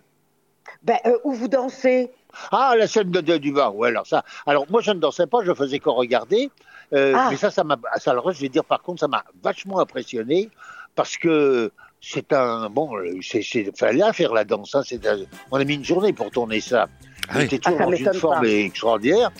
Ben, 0.82 0.96
euh, 1.06 1.18
où 1.24 1.32
vous 1.32 1.48
dansez. 1.48 2.10
Ah, 2.52 2.74
la 2.78 2.86
scène 2.86 3.10
de, 3.10 3.20
de- 3.20 3.38
du 3.38 3.52
bar. 3.52 3.74
Ouais, 3.74 3.88
alors 3.88 4.06
ça. 4.06 4.24
Alors 4.46 4.66
moi, 4.70 4.80
je 4.82 4.92
ne 4.92 5.00
dansais 5.00 5.26
pas, 5.26 5.38
je 5.42 5.52
faisais 5.52 5.78
que 5.80 5.88
regarder. 5.88 6.50
Euh, 6.92 7.14
Ah. 7.16 7.28
Mais 7.30 7.36
ça, 7.36 7.50
ça 7.50 7.64
m'a. 7.64 7.76
Ça, 7.98 8.12
alors, 8.12 8.30
je 8.30 8.40
vais 8.40 8.48
dire, 8.48 8.64
par 8.64 8.82
contre, 8.82 9.00
ça 9.00 9.08
m'a 9.08 9.24
vachement 9.42 9.80
impressionné 9.80 10.48
parce 10.94 11.16
que 11.16 11.72
c'est 12.00 12.32
un 12.32 12.70
bon, 12.70 12.90
c'est 13.22 13.42
c'est- 13.42 13.76
fallait 13.76 13.98
la 13.98 14.12
faire 14.12 14.32
la 14.32 14.44
danse. 14.44 14.74
Hein, 14.76 14.82
c'est 14.84 15.04
un- 15.06 15.18
on 15.50 15.58
a 15.58 15.64
mis 15.64 15.74
une 15.74 15.84
journée 15.84 16.12
pour 16.12 16.30
tourner 16.30 16.60
ça. 16.60 16.86
Ah 17.28 17.34
oui. 17.38 17.44
était 17.44 17.60
Ah, 17.64 17.70
toujours 17.72 17.90
dans 17.90 17.96
une 17.96 18.14
forme 18.14 18.40
pas. 18.40 18.48
extraordinaire. 18.48 19.30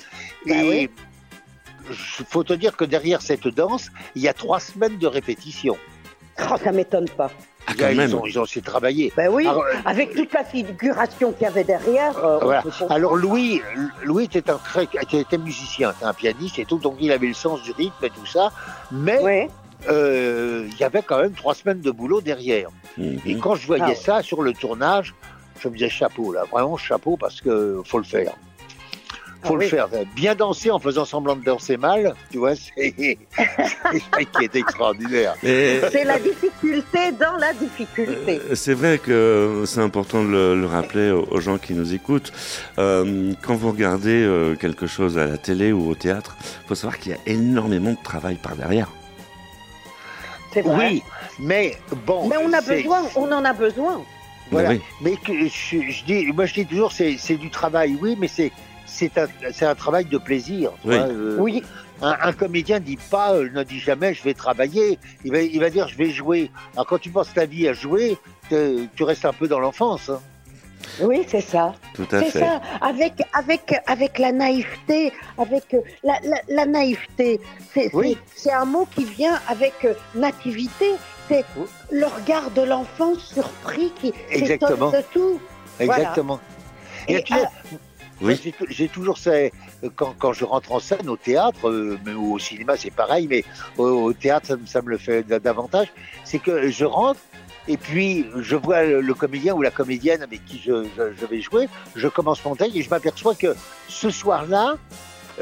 Bah 0.46 0.54
et 0.54 0.68
oui. 0.68 0.90
il 1.90 1.96
faut 1.96 2.44
te 2.44 2.52
dire 2.52 2.76
que 2.76 2.84
derrière 2.84 3.22
cette 3.22 3.48
danse, 3.48 3.90
il 4.14 4.22
y 4.22 4.28
a 4.28 4.32
trois 4.32 4.60
semaines 4.60 4.98
de 4.98 5.06
répétition. 5.06 5.76
Oh, 6.50 6.56
ça 6.62 6.72
m'étonne 6.72 7.08
pas. 7.08 7.30
Ah, 7.68 7.72
Ils, 7.74 7.76
quand 7.80 7.94
même. 7.94 8.14
ont, 8.14 8.26
ils 8.26 8.38
ont 8.38 8.42
aussi 8.42 8.62
travaillé. 8.62 9.12
Ben 9.16 9.28
oui, 9.32 9.46
Alors, 9.46 9.64
avec 9.84 10.14
toute 10.14 10.32
la 10.32 10.44
figuration 10.44 11.32
qu'il 11.32 11.42
y 11.42 11.46
avait 11.46 11.64
derrière. 11.64 12.16
euh, 12.24 12.38
Voilà. 12.40 12.62
Alors 12.90 13.16
Louis, 13.16 13.60
Louis 14.04 14.24
était 14.24 14.48
un 14.50 14.58
très, 14.58 14.84
était, 14.84 15.20
était 15.20 15.38
musicien, 15.38 15.90
était 15.92 16.04
un 16.04 16.12
pianiste 16.14 16.58
et 16.60 16.64
tout, 16.64 16.78
donc 16.78 16.96
il 17.00 17.10
avait 17.10 17.26
le 17.26 17.34
sens 17.34 17.62
du 17.62 17.72
rythme 17.72 18.04
et 18.04 18.10
tout 18.10 18.26
ça. 18.26 18.52
Mais 18.92 19.48
euh, 19.88 20.68
il 20.70 20.76
y 20.78 20.84
avait 20.84 21.02
quand 21.02 21.18
même 21.20 21.32
trois 21.32 21.54
semaines 21.54 21.80
de 21.80 21.90
boulot 21.90 22.20
derrière. 22.20 22.68
Mhm. 22.98 23.20
Et 23.26 23.36
quand 23.36 23.56
je 23.56 23.66
voyais 23.66 23.82
Ah 23.84 23.88
ouais. 23.88 23.94
ça 23.96 24.22
sur 24.22 24.42
le 24.42 24.52
tournage, 24.52 25.14
je 25.60 25.68
me 25.68 25.74
disais 25.74 25.88
chapeau 25.90 26.32
là, 26.32 26.44
vraiment 26.50 26.76
chapeau 26.76 27.16
parce 27.16 27.40
que 27.40 27.80
faut 27.84 27.98
le 27.98 28.04
faire. 28.04 28.32
Faut 29.42 29.52
Ah 29.54 29.58
le 29.58 29.64
oui. 29.64 29.68
faire. 29.68 29.88
Bien 30.16 30.34
danser 30.34 30.70
en 30.70 30.78
faisant 30.80 31.04
semblant 31.04 31.36
de 31.36 31.44
danser 31.44 31.76
mal, 31.76 32.14
tu 32.32 32.38
vois, 32.38 32.54
c'est 32.56 32.94
ça 33.36 34.24
qui 34.24 34.44
est 34.44 34.56
extraordinaire. 34.56 35.34
Et- 35.44 35.80
C'est 35.92 36.04
la 36.04 36.18
difficulté 36.18 37.12
dans 37.12 37.36
la 37.36 37.52
difficulté. 37.52 38.40
Euh, 38.50 38.54
C'est 38.56 38.72
vrai 38.74 38.98
que 38.98 39.62
c'est 39.66 39.80
important 39.82 40.24
de 40.24 40.30
le, 40.30 40.60
le 40.60 40.66
rappeler 40.66 41.10
aux, 41.12 41.38
gens 41.40 41.58
qui 41.58 41.74
nous 41.74 41.94
écoutent. 41.94 42.32
Euh, 42.78 43.34
quand 43.42 43.54
vous 43.54 43.70
regardez 43.70 44.22
euh, 44.24 44.56
quelque 44.56 44.86
chose 44.86 45.16
à 45.18 45.26
la 45.26 45.38
télé 45.38 45.70
ou 45.70 45.90
au 45.90 45.94
théâtre, 45.94 46.34
faut 46.66 46.74
savoir 46.74 46.98
qu'il 46.98 47.12
y 47.12 47.14
a 47.14 47.18
énormément 47.26 47.90
de 47.92 48.02
travail 48.02 48.36
par 48.36 48.56
derrière. 48.56 48.88
C'est 50.52 50.62
vrai. 50.62 50.88
Oui, 50.90 51.02
mais 51.38 51.76
bon. 52.06 52.26
Mais 52.28 52.36
on 52.38 52.52
a 52.52 52.62
besoin, 52.62 53.02
on 53.14 53.30
en 53.30 53.44
a 53.44 53.52
besoin. 53.52 54.00
Voilà. 54.50 54.70
Oui. 54.70 54.80
Mais 55.00 55.16
que 55.16 55.32
je, 55.48 55.80
je 55.90 56.04
dis, 56.04 56.26
moi 56.32 56.46
je 56.46 56.54
dis 56.54 56.66
toujours, 56.66 56.92
c'est 56.92 57.16
c'est 57.18 57.36
du 57.36 57.50
travail, 57.50 57.96
oui, 58.00 58.16
mais 58.18 58.28
c'est 58.28 58.52
c'est 58.86 59.18
un, 59.18 59.26
c'est 59.52 59.66
un 59.66 59.74
travail 59.74 60.04
de 60.04 60.18
plaisir. 60.18 60.70
tu 60.82 60.88
Oui. 60.88 60.96
vois, 60.96 61.06
euh, 61.08 61.36
Oui, 61.38 61.62
un, 62.00 62.16
un 62.22 62.32
comédien 62.32 62.78
dit 62.80 62.98
pas, 63.10 63.34
euh, 63.34 63.48
ne 63.52 63.62
dit 63.64 63.80
jamais, 63.80 64.14
je 64.14 64.22
vais 64.22 64.34
travailler. 64.34 64.98
Il 65.24 65.32
va, 65.32 65.40
il 65.42 65.58
va 65.60 65.68
dire, 65.70 65.88
je 65.88 65.96
vais 65.96 66.10
jouer. 66.10 66.50
Alors 66.74 66.86
quand 66.86 66.98
tu 66.98 67.10
passes 67.10 67.32
ta 67.34 67.44
vie 67.46 67.66
à 67.68 67.72
jouer, 67.72 68.16
te- 68.48 68.86
tu 68.94 69.02
restes 69.02 69.24
un 69.24 69.32
peu 69.32 69.48
dans 69.48 69.58
l'enfance. 69.58 70.08
hein. 70.08 70.20
oui, 71.02 71.24
c'est 71.26 71.40
ça. 71.40 71.74
Tout 71.94 72.06
à 72.12 72.20
C'est 72.20 72.30
fait. 72.30 72.38
ça, 72.40 72.60
avec, 72.80 73.14
avec, 73.34 73.74
avec 73.86 74.18
la 74.18 74.30
naïveté, 74.32 75.12
avec 75.36 75.74
euh, 75.74 75.80
la, 76.04 76.18
la, 76.22 76.36
la 76.48 76.66
naïveté. 76.66 77.40
C'est 77.74 77.90
Oui. 77.92 78.16
c'est- 78.36 78.42
c'est 78.44 78.52
un 78.52 78.64
mot 78.66 78.86
qui 78.94 79.04
vient 79.04 79.38
avec 79.48 79.74
euh, 79.84 79.94
nativité. 80.14 80.92
C'est 81.28 81.44
le 81.90 82.06
regard 82.06 82.50
de 82.52 82.62
l'enfant 82.62 83.14
surpris 83.18 83.92
qui 84.00 84.12
Exactement. 84.30 84.90
de 84.90 85.02
tout. 85.12 85.40
Voilà. 85.78 85.98
Exactement. 86.02 86.40
Et, 87.08 87.22
Oui. 88.22 88.40
j'ai 88.42 88.52
tou- 88.52 88.64
j'ai 88.70 88.88
toujours 88.88 89.18
ça, 89.18 89.32
quand, 89.94 90.14
quand 90.18 90.32
je 90.32 90.44
rentre 90.46 90.72
en 90.72 90.80
scène 90.80 91.08
au 91.08 91.16
théâtre, 91.18 91.68
euh, 91.68 91.98
mais 92.06 92.14
au 92.14 92.38
cinéma 92.38 92.74
c'est 92.76 92.90
pareil, 92.90 93.26
mais 93.28 93.44
au, 93.76 93.84
au 93.86 94.12
théâtre 94.14 94.46
ça, 94.46 94.56
me- 94.56 94.66
ça 94.66 94.80
me 94.82 94.88
le 94.88 94.96
fait 94.98 95.22
da- 95.22 95.38
davantage, 95.38 95.88
c'est 96.24 96.38
que 96.38 96.70
je 96.70 96.84
rentre 96.86 97.20
et 97.68 97.76
puis 97.76 98.24
je 98.36 98.56
vois 98.56 98.84
le, 98.84 99.00
le 99.02 99.14
comédien 99.14 99.52
ou 99.54 99.60
la 99.60 99.70
comédienne 99.70 100.22
avec 100.22 100.44
qui 100.46 100.58
je, 100.64 100.84
je- 100.96 101.12
je 101.20 101.26
vais 101.26 101.40
jouer, 101.42 101.68
je 101.94 102.08
commence 102.08 102.42
mon 102.44 102.56
texte 102.56 102.74
et 102.76 102.82
je 102.82 102.88
m'aperçois 102.88 103.34
que 103.34 103.54
ce 103.88 104.08
soir-là, 104.08 104.76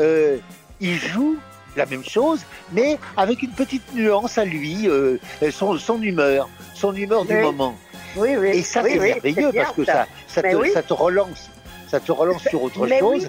euh, 0.00 0.38
il 0.80 0.96
joue 0.96 1.36
la 1.76 1.86
même 1.86 2.04
chose, 2.04 2.40
mais 2.72 2.98
avec 3.16 3.42
une 3.42 3.50
petite 3.50 3.94
nuance 3.94 4.38
à 4.38 4.44
lui, 4.44 4.88
euh, 4.88 5.18
son, 5.50 5.76
son 5.78 6.00
humeur, 6.02 6.48
son 6.74 6.94
humeur 6.94 7.24
du 7.24 7.34
moment. 7.34 7.74
oui, 8.16 8.36
oui. 8.38 8.48
Et 8.48 8.62
ça, 8.62 8.82
oui, 8.82 8.92
c'est 8.92 8.98
merveilleux 9.00 9.52
parce 9.52 9.72
que 9.76 9.84
ça, 9.84 10.06
te, 10.36 10.54
oui. 10.56 10.70
ça 10.72 10.82
te 10.82 10.92
relance. 10.92 11.50
Ça 11.88 12.00
te 12.00 12.12
relance 12.12 12.42
sur 12.42 12.62
autre 12.62 12.86
Mais 12.86 12.98
chose. 12.98 13.24
oui. 13.24 13.28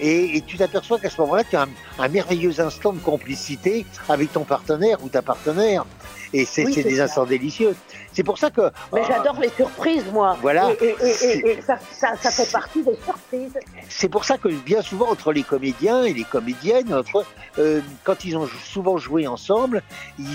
Et, 0.00 0.36
et 0.36 0.40
tu 0.42 0.56
t'aperçois 0.56 0.98
qu'à 0.98 1.08
ce 1.10 1.20
moment-là, 1.20 1.44
tu 1.48 1.54
as 1.56 1.62
un, 1.62 1.68
un 1.98 2.08
merveilleux 2.08 2.60
instant 2.60 2.92
de 2.92 2.98
complicité 2.98 3.86
avec 4.08 4.32
ton 4.32 4.44
partenaire 4.44 4.98
ou 5.04 5.08
ta 5.08 5.22
partenaire. 5.22 5.84
Et 6.32 6.44
c'est 6.44 6.64
Oui, 6.66 6.82
des 6.82 6.96
ça. 6.96 7.04
instants 7.04 7.26
délicieux. 7.26 7.76
C'est 8.12 8.24
pour 8.24 8.38
ça 8.38 8.50
que. 8.50 8.62
Mais 8.92 9.02
ah, 9.04 9.08
j'adore 9.08 9.38
les 9.40 9.50
surprises, 9.50 10.04
moi. 10.12 10.36
Voilà. 10.42 10.70
Et, 10.82 10.96
et- 11.00 11.48
et- 11.50 11.62
ça, 11.62 11.76
ça, 11.92 12.16
ça 12.20 12.30
fait 12.32 12.50
partie 12.50 12.82
des 12.82 12.96
surprises. 13.04 13.52
C'est 13.88 14.08
pour 14.08 14.24
ça 14.24 14.36
que 14.36 14.48
bien 14.48 14.82
souvent 14.82 15.10
entre 15.10 15.32
les 15.32 15.44
comédiens 15.44 16.02
et 16.02 16.12
les 16.12 16.24
comédiennes, 16.24 16.92
entre, 16.92 17.24
euh, 17.60 17.80
quand 18.02 18.24
ils 18.24 18.36
ont 18.36 18.48
souvent 18.64 18.96
joué 18.98 19.28
ensemble, 19.28 19.80
ils- 20.18 20.26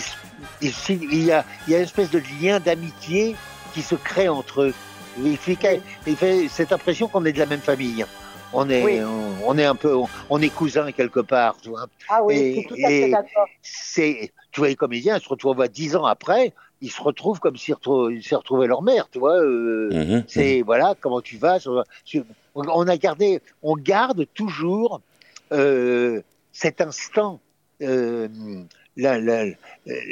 ils- 0.62 0.74
il, 0.90 1.24
y 1.26 1.32
a, 1.34 1.44
il 1.68 1.74
y 1.74 1.76
a 1.76 1.80
une 1.80 1.84
espèce 1.84 2.12
de 2.12 2.22
lien 2.42 2.62
d'amitié 2.62 3.36
qui 3.74 3.82
se 3.82 3.96
crée 3.96 4.30
entre 4.30 4.62
eux. 4.62 4.74
Il 5.22 5.36
fait, 5.38 5.82
il 6.08 6.16
fait 6.16 6.48
cette 6.50 6.72
impression 6.72 7.10
qu'on 7.10 7.26
est 7.26 7.34
de 7.34 7.40
la 7.40 7.46
même 7.46 7.60
famille. 7.60 8.06
On 8.54 8.70
est, 8.70 8.84
Oui. 8.84 9.00
on, 9.04 9.48
on 9.48 9.58
est 9.58 9.66
un 9.66 9.76
peu, 9.76 9.96
on, 9.96 10.08
on 10.30 10.42
est 10.42 10.50
cousins 10.50 10.92
quelque 10.92 11.20
part. 11.20 11.58
Tu 11.62 11.70
vois. 11.70 11.86
Ah 12.10 12.24
oui, 12.24 12.36
Et- 12.36 12.56
je 12.56 12.60
suis 12.60 12.68
tout 12.68 12.74
à 12.84 12.88
fait 12.88 13.08
et- 13.08 13.12
d'accord. 13.12 13.48
C'est, 13.62 14.32
tu 14.52 14.60
vois, 14.62 14.70
les 14.70 14.76
comédiens, 14.76 15.18
ils 15.18 15.24
se 15.24 15.30
retrouvent 15.30 15.68
dix 15.68 15.96
ans 15.96 16.06
après, 16.06 16.54
ils 16.82 16.90
se 16.92 17.02
retrouvent 17.02 17.40
comme 17.40 17.58
s'ils 17.58 17.76
retrou- 17.76 18.10
ils 18.12 18.24
s'étaient 18.24 18.36
retrouvés 18.38 18.68
leur 18.68 18.82
mère, 18.82 19.08
tu 19.12 19.20
vois. 19.20 19.38
euh, 19.38 19.90
Mhm. 19.92 20.24
c'est 20.28 20.62
voilà 20.62 20.96
comment 21.00 21.22
tu 21.22 21.38
vas. 21.38 21.60
on 22.56 22.88
a 22.88 22.98
gardé, 22.98 23.42
on 23.64 23.76
garde 23.76 24.26
toujours 24.34 25.02
euh, 25.52 26.22
cet 26.52 26.80
instant, 26.82 27.40
euh, 27.82 28.28
la- 28.98 29.20
la- 29.20 29.44
euh, 29.46 29.54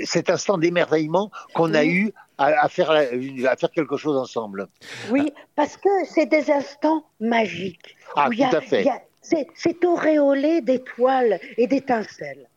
cet 0.06 0.30
instant 0.30 0.58
d'émerveillement 0.58 1.30
qu'on 1.54 1.73
a 1.73 1.86
eu 1.86 2.12
à, 2.38 2.63
à 2.63 2.69
faire 2.69 2.91
la- 2.93 3.10
à 3.52 3.56
faire 3.56 3.71
quelque 3.71 3.97
chose 3.97 4.17
ensemble. 4.17 4.67
Oui, 5.10 5.32
parce 5.56 5.78
que 5.78 5.89
c'est 6.06 6.26
des 6.28 6.52
instants 6.52 7.06
magiques. 7.19 7.95
Ah, 8.15 8.30
y 8.32 8.43
a- 8.43 8.50
tout 8.50 8.56
à 8.58 8.62
fait. 8.62 8.86
c'est- 9.21 9.84
auréolé 9.86 10.62
d'étoiles 10.62 11.39
et 11.58 11.67
d'étincelles. 11.67 12.47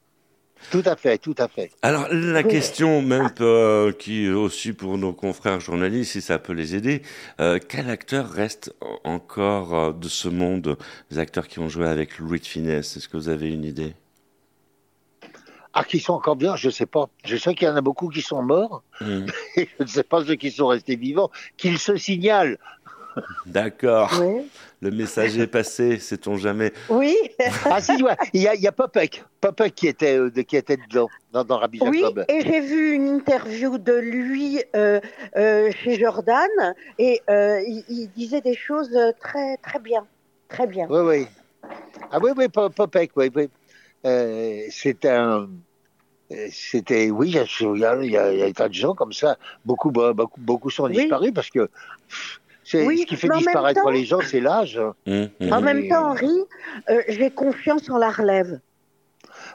Tout 0.71 0.83
à 0.85 0.95
fait, 0.95 1.17
tout 1.17 1.35
à 1.39 1.49
fait. 1.49 1.71
Alors 1.81 2.07
la 2.13 2.43
Oui. 2.43 2.49
question 2.49 3.01
même 3.01 3.31
euh, 3.41 3.93
qui 3.93 4.29
aussi 4.29 4.75
pour 4.75 4.99
nos 4.99 5.15
confrères 5.15 5.59
journalistes, 5.59 6.13
si 6.13 6.21
ça 6.21 6.39
peut 6.39 6.53
les 6.53 6.75
aider, 6.75 7.01
euh, 7.41 7.59
quel 7.67 7.89
acteur 7.89 8.29
reste 8.29 8.75
en- 8.83 9.15
encore 9.15 9.75
euh, 9.75 9.93
de 9.95 10.07
ce 10.09 10.29
monde 10.29 10.77
des 11.11 11.19
acteurs 11.19 11.49
qui 11.49 11.61
ont 11.61 11.69
joué 11.71 11.89
avec 11.89 12.19
Louis 12.19 12.41
de 12.41 12.47
Finesse 12.47 12.97
Est-ce 12.99 13.09
que 13.09 13.17
vous 13.17 13.31
avez 13.31 13.51
une 13.51 13.65
idée? 13.65 13.95
Ah, 15.73 15.85
qui 15.85 15.99
sont 16.01 16.15
encore 16.15 16.37
bien, 16.37 16.57
je 16.57 16.69
sais 16.69 16.85
pas. 16.87 17.09
Je 17.25 17.37
sais 17.37 17.55
qu'il 17.55 17.67
y 17.67 17.71
en 17.71 17.77
a 17.77 17.81
beaucoup 17.81 18.09
qui 18.09 18.23
sont 18.23 18.43
morts. 18.43 18.83
Mhm. 19.01 19.27
Je 19.81 19.85
ne 19.85 19.89
sais 19.89 20.03
pas 20.03 20.23
ceux 20.25 20.35
qui 20.37 20.51
sont 20.51 20.67
restés 20.69 20.97
vivants. 20.97 21.31
Qu'ils 21.57 21.79
se 21.79 21.97
signalent. 21.97 22.59
D'accord, 23.45 24.09
Oui. 24.23 24.43
le 24.81 24.91
message 24.93 25.37
est 25.37 25.49
passé, 25.49 25.99
sait-on 25.99 26.37
jamais. 26.37 26.73
Oui, 26.89 27.17
Ah 27.65 27.81
si, 27.81 28.01
ouais. 28.03 28.15
il 28.33 28.43
y 28.43 28.47
a, 28.47 28.55
il 28.55 28.61
y 28.61 28.69
a 28.69 28.73
Popek. 28.73 29.25
Popek 29.41 29.75
qui 29.75 29.89
était, 29.89 30.17
euh, 30.17 30.31
qui 30.31 30.57
était 30.57 30.77
dedans, 30.77 31.09
dans, 31.33 31.43
dans 31.45 31.59
Rabbi 31.59 31.81
oui, 31.83 32.01
Jacob. 32.03 32.25
et 32.29 32.41
j'ai 32.43 32.61
vu 32.61 32.93
une 32.95 33.09
interview 33.09 33.79
de 33.79 33.95
lui 33.95 34.63
euh, 34.77 35.01
euh, 35.37 35.73
chez 35.73 35.99
Jordan 35.99 36.49
et 36.99 37.21
euh, 37.29 37.61
il, 37.67 37.85
il 37.89 38.11
disait 38.17 38.43
des 38.43 38.55
choses 38.55 38.97
très 39.19 39.57
très 39.57 39.81
bien, 39.81 40.07
très 40.49 40.69
bien. 40.69 40.87
Oui, 40.89 41.01
oui. 41.01 41.27
Ah 42.13 42.19
oui, 42.23 42.31
oui, 42.37 42.49
Po- 42.49 42.71
Popek, 42.71 43.11
oui, 43.17 43.31
oui. 43.35 43.49
Euh, 44.07 44.61
c'est 44.71 45.05
un... 45.05 45.49
euh, 46.33 46.47
C'était, 46.53 47.11
oui, 47.11 47.29
il 47.31 47.35
y, 47.35 47.85
a, 47.85 47.97
il, 48.03 48.11
y 48.11 48.17
a, 48.17 48.31
des 48.33 48.53
tas 48.53 48.69
de 48.69 48.75
gens 48.75 48.95
comme 48.95 49.13
ça. 49.13 49.37
Beaucoup, 49.65 49.91
bah, 49.91 50.13
beaucoup, 50.13 50.41
beaucoup 50.41 50.71
sont 50.71 50.85
Oui. 50.85 50.97
disparus 50.97 51.33
parce 51.35 51.51
que 51.51 51.69
c'est, 52.65 52.87
Oui, 52.87 52.99
ce 53.01 53.07
qui 53.07 53.17
fait 53.17 53.29
mais 53.29 53.35
en 53.35 53.37
même 53.39 53.45
disparaître 53.47 53.83
temps- 53.83 53.91
les 53.91 54.05
gens, 54.05 54.21
c'est 54.21 54.41
l'âge. 54.41 54.81
Mhm, 55.07 55.31
mhm. 55.41 55.53
En 55.53 55.61
même 55.61 55.89
temps, 55.89 56.11
Henri, 56.11 56.31
euh, 56.89 57.03
j'ai 57.09 57.31
confiance 57.31 57.89
en 57.91 57.99
la 57.99 58.11
relève. 58.11 58.61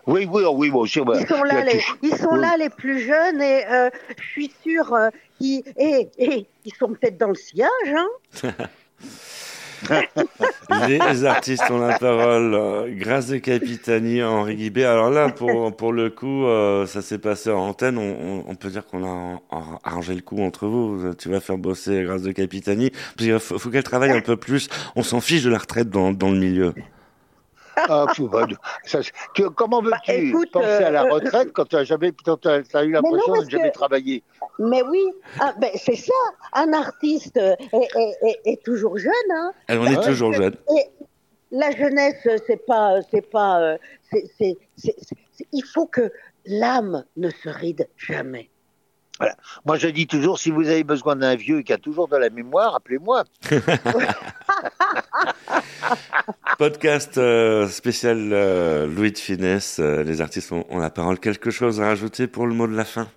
Oui, 0.07 0.27
oui, 0.31 0.43
oh, 0.45 0.53
oui, 0.55 0.69
moi 0.69 0.81
aussi. 0.81 0.99
ouais. 0.99 1.21
Ils 1.21 1.27
sont 1.27 1.43
là, 1.43 1.63
les, 1.63 1.79
tout- 1.79 1.97
ils 2.03 2.15
sont 2.15 2.33
oui. 2.33 2.41
là 2.41 2.57
les 2.57 2.69
plus 2.69 2.99
jeunes 2.99 3.41
et 3.41 3.65
euh, 3.67 3.89
je 4.19 4.23
suis 4.23 4.53
sûre 4.63 4.93
euh, 4.93 5.09
qu'ils 5.39 5.63
et, 5.77 6.09
et, 6.17 6.45
ils 6.65 6.73
sont 6.73 6.89
peut-être 6.89 7.17
dans 7.17 7.29
le 7.29 7.35
sillage. 7.35 7.69
Hein 8.43 8.49
Les 10.87 11.25
artistes 11.25 11.69
ont 11.69 11.79
la 11.79 11.97
parole. 11.97 12.93
Grâce 12.97 13.27
de 13.27 13.37
Capitani, 13.37 14.23
Henri 14.23 14.55
Guibé. 14.55 14.85
Alors 14.85 15.09
là, 15.09 15.29
pour, 15.29 15.75
pour 15.75 15.93
le 15.93 16.09
coup, 16.09 16.45
euh, 16.45 16.85
ça 16.85 17.01
s'est 17.01 17.17
passé 17.17 17.51
en 17.51 17.59
antenne. 17.59 17.97
On, 17.97 18.55
peut 18.55 18.69
dire 18.69 18.85
qu'on 18.85 19.05
a 19.05 19.41
arrangé 19.83 20.13
le 20.13 20.21
coup 20.21 20.41
entre 20.41 20.67
vous. 20.67 21.13
Tu 21.17 21.29
vas 21.29 21.39
faire 21.39 21.57
bosser 21.57 22.03
Grâce 22.03 22.21
de 22.21 22.31
Capitani. 22.31 22.91
Qu'il 23.17 23.37
faut, 23.39 23.59
faut 23.59 23.69
qu'elle 23.69 23.83
travaille 23.83 24.11
un 24.11 24.21
peu 24.21 24.37
plus. 24.37 24.69
On 24.95 25.03
s'en 25.03 25.21
fiche 25.21 25.43
de 25.43 25.49
la 25.49 25.57
retraite 25.57 25.89
dans, 25.89 26.11
dans 26.11 26.31
le 26.31 26.37
milieu. 26.37 26.73
Ah, 27.87 28.05
bah, 28.31 28.47
ça, 28.85 28.99
comment 29.55 29.81
veux-tu 29.81 30.33
Bah, 30.33 30.39
penser 30.51 30.67
à 30.83 30.91
la 30.91 31.03
euh, 31.05 31.13
retraite 31.13 31.51
quand 31.53 31.65
tu 31.65 31.75
as 31.75 31.83
jamais, 31.83 32.11
quand 32.23 32.37
t'as, 32.37 32.61
t'as 32.63 32.83
eu 32.83 32.91
l'impression 32.91 33.33
de 33.33 33.45
ne 33.45 33.49
jamais 33.49 33.69
que- 33.69 33.73
travailler? 33.75 34.23
Mais 34.59 34.81
oui, 34.83 35.03
ah, 35.39 35.53
ben, 35.59 35.69
c'est 35.75 35.95
ça. 35.95 36.13
Un 36.53 36.71
artiste 36.73 37.37
est, 37.37 37.57
est- 37.73 38.17
est- 38.23 38.39
est 38.45 38.63
toujours 38.63 38.97
jeune. 38.97 39.11
Hein. 39.33 39.51
Elle 39.67 39.79
en 39.79 39.85
est 39.87 39.97
Ouais. 39.97 40.05
toujours 40.05 40.33
jeune. 40.33 40.55
Et 40.77 40.89
la 41.51 41.71
jeunesse, 41.71 42.27
c'est 42.47 42.65
pas, 42.65 42.99
c'est 43.11 43.29
pas, 43.29 43.61
euh, 43.61 43.77
c'est, 44.37 44.57
il 45.51 45.63
faut 45.63 45.87
que 45.87 46.11
l'âme 46.45 47.03
ne 47.17 47.29
se 47.29 47.49
ride 47.49 47.87
jamais. 47.97 48.49
Moi, 49.65 49.77
je 49.77 49.87
dis 49.87 50.07
toujours, 50.07 50.39
si 50.39 50.51
vous 50.51 50.67
avez 50.67 50.83
besoin 50.83 51.15
d'un 51.15 51.35
vieux 51.35 51.61
qui 51.61 51.71
a 51.71 51.77
toujours 51.77 52.09
de 52.09 52.17
la 52.17 52.29
mémoire, 52.29 52.75
appelez-moi. 52.75 53.23
Podcast 56.57 57.17
euh, 57.17 57.67
spécial 57.67 58.29
euh, 58.31 58.87
Louis 58.87 59.11
de 59.11 59.17
Finesse. 59.17 59.79
euh, 59.79 60.03
les 60.03 60.21
artistes 60.21 60.51
ont, 60.51 60.65
ont 60.69 60.79
la 60.79 60.89
parole. 60.89 61.19
Quelque 61.19 61.51
chose 61.51 61.81
à 61.81 61.85
rajouter 61.87 62.27
pour 62.27 62.47
le 62.47 62.53
mot 62.53 62.67
de 62.67 62.75
la 62.75 62.85
fin? 62.85 63.07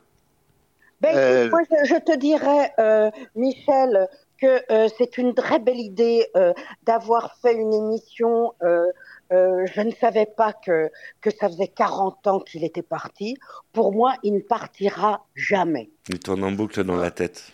Ben, 1.01 1.47
écoute, 1.47 1.53
moi, 1.53 1.61
je, 1.85 1.95
je 1.95 2.01
te 2.01 2.17
dirais, 2.17 2.73
euh, 2.81 3.11
Michel, 3.37 4.09
que 4.41 4.61
euh, 4.73 4.89
c'est 4.99 5.19
une 5.19 5.35
très 5.35 5.61
belle 5.61 5.79
idée 5.79 6.27
euh, 6.37 6.53
d'avoir 6.85 7.37
fait 7.41 7.55
une 7.55 7.73
émission. 7.73 8.55
euh, 8.63 8.87
euh, 9.31 9.67
je 9.73 9.83
ne 9.83 9.93
savais 9.93 10.27
pas 10.27 10.53
que, 10.55 10.91
que 11.21 11.31
ça 11.31 11.49
faisait 11.49 11.69
40 11.69 12.27
ans 12.27 12.41
qu'il 12.41 12.65
était 12.65 12.83
parti. 12.83 13.37
Pour 13.73 13.93
moi, 13.93 14.15
il 14.23 14.35
ne 14.35 14.41
partira 14.41 15.27
jamais. 15.37 15.91
Il 16.09 16.19
tourne 16.19 16.43
en 16.43 16.51
boucle 16.51 16.83
dans 16.83 16.97
la 16.97 17.11
tête. 17.11 17.53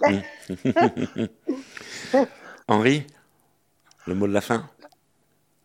Henri, 2.68 3.06
le 4.06 4.14
mot 4.14 4.26
de 4.26 4.32
la 4.32 4.40
fin 4.40 4.64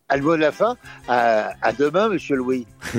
À 0.10 0.18
le 0.18 0.24
mot 0.24 0.36
de 0.36 0.42
la 0.42 0.52
fin, 0.52 0.76
à, 1.08 1.52
à 1.62 1.72
demain, 1.74 2.10
monsieur 2.10 2.36
Louis. 2.36 2.66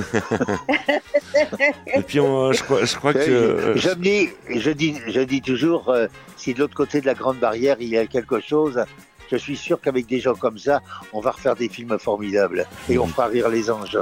Et 1.94 2.02
puis, 2.02 2.20
on, 2.20 2.48
euh, 2.48 2.52
je, 2.52 2.62
crois, 2.62 2.84
je 2.84 2.96
crois 2.96 3.12
que... 3.12 3.18
euh, 3.18 3.76
je, 3.76 3.88
me 3.90 3.94
dis, 3.96 4.30
je, 4.48 4.70
dis, 4.70 4.96
je 5.06 5.20
dis 5.20 5.42
toujours, 5.42 5.88
euh, 5.90 6.06
si 6.36 6.54
de 6.54 6.60
l'autre 6.60 6.74
côté 6.74 7.00
de 7.00 7.06
la 7.06 7.14
grande 7.14 7.38
barrière, 7.38 7.76
il 7.80 7.88
y 7.88 7.98
a 7.98 8.06
quelque 8.06 8.40
chose, 8.40 8.82
je 9.30 9.36
suis 9.36 9.56
sûr 9.56 9.80
qu'avec 9.80 10.06
des 10.06 10.20
gens 10.20 10.34
comme 10.34 10.58
ça, 10.58 10.80
on 11.12 11.20
va 11.20 11.30
refaire 11.32 11.56
des 11.56 11.68
films 11.68 11.98
formidables 11.98 12.66
et 12.88 12.98
on 12.98 13.06
fera 13.06 13.26
rire 13.26 13.48
les 13.48 13.70
anges. 13.70 13.98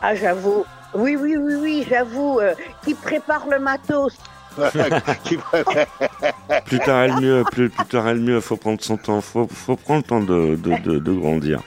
Ah, 0.00 0.14
j'avoue. 0.14 0.64
Oui, 0.94 1.16
oui, 1.16 1.36
oui, 1.36 1.54
oui, 1.56 1.86
j'avoue. 1.88 2.40
euh, 2.40 2.54
qui 2.84 2.94
prépare 2.94 3.46
le 3.48 3.58
matos 3.58 4.16
plus 6.66 6.78
tard 6.80 7.02
est 7.04 7.08
le 7.08 7.20
mieux, 7.20 7.44
plus, 7.50 7.68
plus 7.70 7.86
tard 7.86 8.08
est 8.08 8.14
le 8.14 8.20
mieux, 8.20 8.40
faut 8.40 8.56
prendre 8.56 8.80
son 8.82 8.96
temps, 8.96 9.20
faut, 9.20 9.48
faut 9.52 9.76
prendre 9.76 10.00
le 10.02 10.08
temps 10.08 10.20
de, 10.20 10.56
de, 10.56 10.76
de, 10.82 10.98
de 10.98 11.12
grandir. 11.12 11.60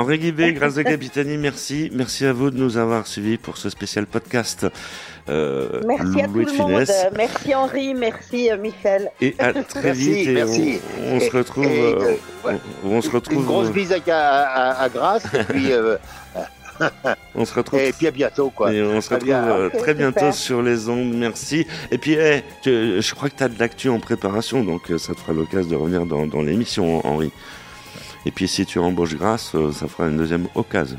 Henri 0.00 0.18
Guibé, 0.20 0.52
grâce 0.52 0.74
de 0.76 0.82
Capitani, 0.82 1.36
merci. 1.38 1.90
Merci 1.92 2.24
à 2.24 2.32
vous 2.32 2.50
de 2.50 2.56
nous 2.56 2.76
avoir 2.76 3.04
suivis 3.08 3.36
pour 3.36 3.56
ce 3.56 3.68
spécial 3.68 4.06
podcast. 4.06 4.64
Euh, 5.28 5.80
Merci 5.86 6.22
à 6.22 6.26
tout 6.28 6.34
Louis 6.34 6.44
le 6.46 6.52
monde. 6.56 6.84
Merci 7.16 7.54
Henri, 7.54 7.94
merci 7.94 8.48
euh, 8.50 8.56
Michel. 8.58 9.10
Et 9.20 9.34
à 9.40 9.52
très 9.52 9.82
Merci, 9.82 10.00
vite. 10.14 10.28
et 10.28 10.32
merci. 10.34 10.80
On, 11.04 11.16
on 11.16 11.20
se 11.20 11.24
Et- 11.24 11.30
retrouve. 11.30 11.64
et, 11.66 11.94
euh, 11.94 12.14
ouais. 12.44 12.54
on, 12.84 12.90
on 12.90 13.02
se 13.02 13.08
Une 13.08 13.14
retrouve. 13.14 13.44
grosse 13.44 13.68
euh, 13.68 13.72
bise 13.72 13.92
à, 13.92 13.96
à, 14.06 14.70
à- 14.70 14.82
à 14.84 14.88
Grasse 14.88 15.24
et 15.34 15.42
puis, 15.44 15.72
euh, 15.72 15.96
on 17.34 17.44
se 17.44 17.54
retrouve. 17.54 17.80
et 17.80 17.92
puis 17.92 18.06
à 18.06 18.10
bientôt. 18.10 18.50
Quoi. 18.50 18.72
Et 18.72 18.82
on 18.82 19.00
se 19.00 19.06
Très 19.06 19.14
retrouve 19.16 19.28
bien. 19.28 19.44
euh, 19.48 19.70
très 19.70 19.94
bientôt 19.94 20.18
super. 20.20 20.34
sur 20.34 20.62
les 20.62 20.88
ondes. 20.88 21.14
Merci. 21.14 21.66
Et 21.90 21.98
puis, 21.98 22.16
tu- 22.62 23.00
je 23.02 23.14
crois 23.14 23.28
que 23.30 23.36
tu 23.36 23.42
as 23.44 23.48
de 23.48 23.58
l'actu 23.58 23.88
en 23.88 24.00
préparation, 24.00 24.62
donc 24.64 24.90
euh, 24.90 24.98
ça 24.98 25.14
te 25.14 25.20
fera 25.20 25.32
l'occasion 25.32 25.68
de 25.70 25.74
revenir 25.76 26.06
dans, 26.06 26.26
dans 26.26 26.42
l'émission, 26.42 27.04
Henri. 27.06 27.32
Et 28.26 28.30
puis, 28.30 28.48
si 28.48 28.66
tu 28.66 28.78
embauches 28.78 29.16
grâce, 29.16 29.54
euh, 29.54 29.72
ça 29.72 29.86
fera 29.88 30.08
une 30.08 30.16
deuxième 30.18 30.48
occasion. 30.54 30.98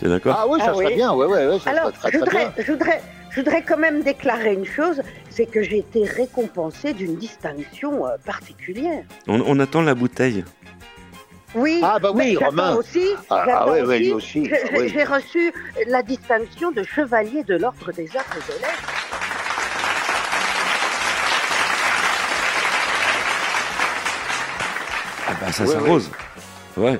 T'es 0.00 0.08
d'accord? 0.08 0.36
Ah 0.38 0.46
oui, 0.48 0.58
ça 0.60 0.66
Ah 0.70 0.74
serait 0.74 0.86
oui. 0.86 0.94
bien. 0.94 1.12
Ouais, 1.12 1.26
ouais, 1.26 1.46
ouais, 1.46 1.58
ça 1.58 1.70
Alors, 1.70 1.90
serait 1.96 2.10
je 2.12 2.18
très 2.18 2.18
voudrais, 2.18 2.44
bien. 2.54 2.64
je, 2.64 2.72
voudrais, 2.72 3.00
je 3.30 3.40
voudrais 3.40 3.62
quand 3.62 3.78
même 3.78 4.02
déclarer 4.02 4.54
une 4.54 4.64
chose, 4.64 5.00
c'est 5.30 5.46
que 5.46 5.62
j'ai 5.62 5.78
été 5.78 6.04
récompensée 6.04 6.92
d'une 6.94 7.16
distinction 7.16 8.04
particulière. 8.24 9.02
on, 9.26 9.40
on 9.46 9.58
attend 9.60 9.82
la 9.82 9.94
bouteille. 9.94 10.44
Oui, 11.54 11.80
Ah, 11.82 11.98
bah 11.98 12.10
oui, 12.14 12.36
mais 12.38 12.46
Romain. 12.46 12.74
aussi, 12.76 13.06
Ah, 13.30 13.44
ah 13.48 13.70
ouais, 13.70 13.80
ouais, 13.82 13.96
aussi, 13.96 14.04
lui 14.04 14.12
aussi. 14.12 14.44
j'ai- 14.44 14.78
oui. 14.78 14.88
j'ai 14.90 15.04
reçu 15.04 15.52
la 15.86 16.02
distinction 16.02 16.70
de 16.72 16.82
chevalier 16.82 17.42
de 17.44 17.56
l'ordre 17.56 17.90
des 17.92 18.08
arts 18.16 18.24
et 18.36 18.52
des 18.52 18.58
lettres. 18.58 18.94
Ah 25.26 25.32
bah, 25.40 25.52
ça 25.52 25.66
s'arrose. 25.66 26.10
Ouais. 26.76 26.98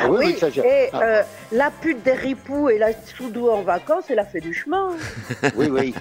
Ah 0.00 0.10
oui, 0.10 0.36
ça, 0.38 0.48
et 0.48 0.88
ah. 0.92 1.00
euh, 1.02 1.22
la 1.52 1.70
pute 1.70 2.02
des 2.02 2.12
ripoux 2.12 2.68
et 2.70 2.78
la 2.78 2.90
soudou 2.92 3.48
en 3.50 3.62
vacances, 3.62 4.04
elle 4.10 4.18
a 4.18 4.24
fait 4.24 4.40
du 4.40 4.54
chemin. 4.54 4.90
Oui, 5.56 5.68
oui. 5.70 5.94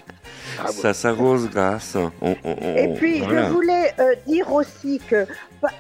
Ah. 0.60 0.68
Ça 0.70 0.94
s'arrose 0.94 1.50
grâce. 1.50 1.96
On- 1.96 2.12
on- 2.22 2.36
on- 2.44 2.76
Et 2.76 2.94
puis, 2.96 3.20
voilà. 3.22 3.48
je 3.48 3.52
voulais 3.52 3.94
euh, 4.00 4.16
dire 4.26 4.52
aussi 4.54 5.00
que, 5.10 5.26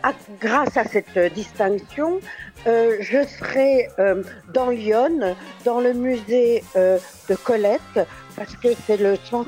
à- 0.03 0.13
grâce 0.41 0.75
à 0.77 0.84
cette 0.86 1.15
euh, 1.17 1.30
distinction, 1.30 2.19
euh, 2.67 2.97
je 2.99 3.23
serai 3.25 3.89
euh, 3.99 4.23
dans 4.53 4.69
Lyon, 4.69 5.36
dans 5.65 5.80
le 5.80 5.93
musée 5.93 6.63
euh, 6.75 6.97
de 7.30 7.36
Colette, 7.36 7.99
parce 8.36 8.56
que 8.56 8.69
c'est 8.86 8.97
le 8.97 9.15
100 9.30 9.45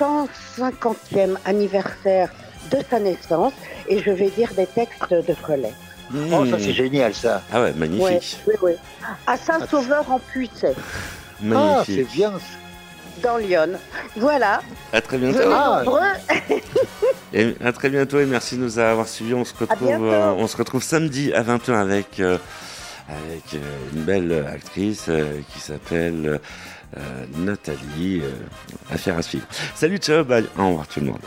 150e 0.00 1.36
anniversaire 1.44 2.28
de 2.70 2.78
sa 2.90 2.98
naissance, 2.98 3.52
et 3.88 3.98
je 3.98 4.10
vais 4.10 4.30
dire 4.30 4.52
des 4.54 4.66
textes 4.66 5.12
de 5.12 5.34
Colette. 5.46 5.74
Oh, 6.32 6.44
ça, 6.46 6.58
c'est 6.58 6.72
génial, 6.72 7.14
ça. 7.14 7.42
Ah 7.52 7.60
ouais, 7.62 7.68
Ouais, 7.68 7.74
magnifique. 7.76 8.38
oui, 8.46 8.54
oui. 8.62 8.72
À 9.26 9.36
Saint-Sauveur 9.36 10.10
en 10.10 10.18
Puissay, 10.18 10.74
Ah, 10.76 11.32
c'est 11.38 11.44
Magnifique. 11.46 12.12
bien. 12.12 12.32
dans 13.22 13.36
Lyon. 13.38 13.70
Voilà. 14.16 14.60
à 14.92 15.00
très 15.00 15.18
bientôt. 15.18 15.38
Ah. 15.50 15.82
Et 17.32 17.54
à 17.64 17.72
très 17.72 17.88
bientôt 17.90 18.20
et 18.20 18.26
merci 18.26 18.56
de 18.56 18.60
nous 18.62 18.78
avoir 18.78 19.08
suivis. 19.08 19.34
On 19.34 19.44
se 19.44 19.54
retrouve, 19.58 19.88
euh, 20.08 20.32
on 20.36 20.46
se 20.46 20.56
retrouve 20.56 20.82
samedi 20.82 21.32
à 21.32 21.42
20h 21.42 21.72
avec, 21.74 22.20
euh, 22.20 22.38
avec 23.08 23.54
euh, 23.54 23.58
une 23.94 24.02
belle 24.02 24.46
actrice 24.52 25.06
euh, 25.08 25.40
qui 25.52 25.58
s'appelle 25.60 26.38
euh, 26.96 27.00
Nathalie. 27.38 28.20
euh, 28.22 28.30
affaire 28.94 29.16
à 29.18 29.22
suivre. 29.22 29.46
Salut, 29.74 29.98
ciao, 29.98 30.22
bye. 30.24 30.44
Au 30.58 30.68
revoir 30.68 30.86
tout 30.86 31.00
le 31.00 31.06
monde. 31.06 31.18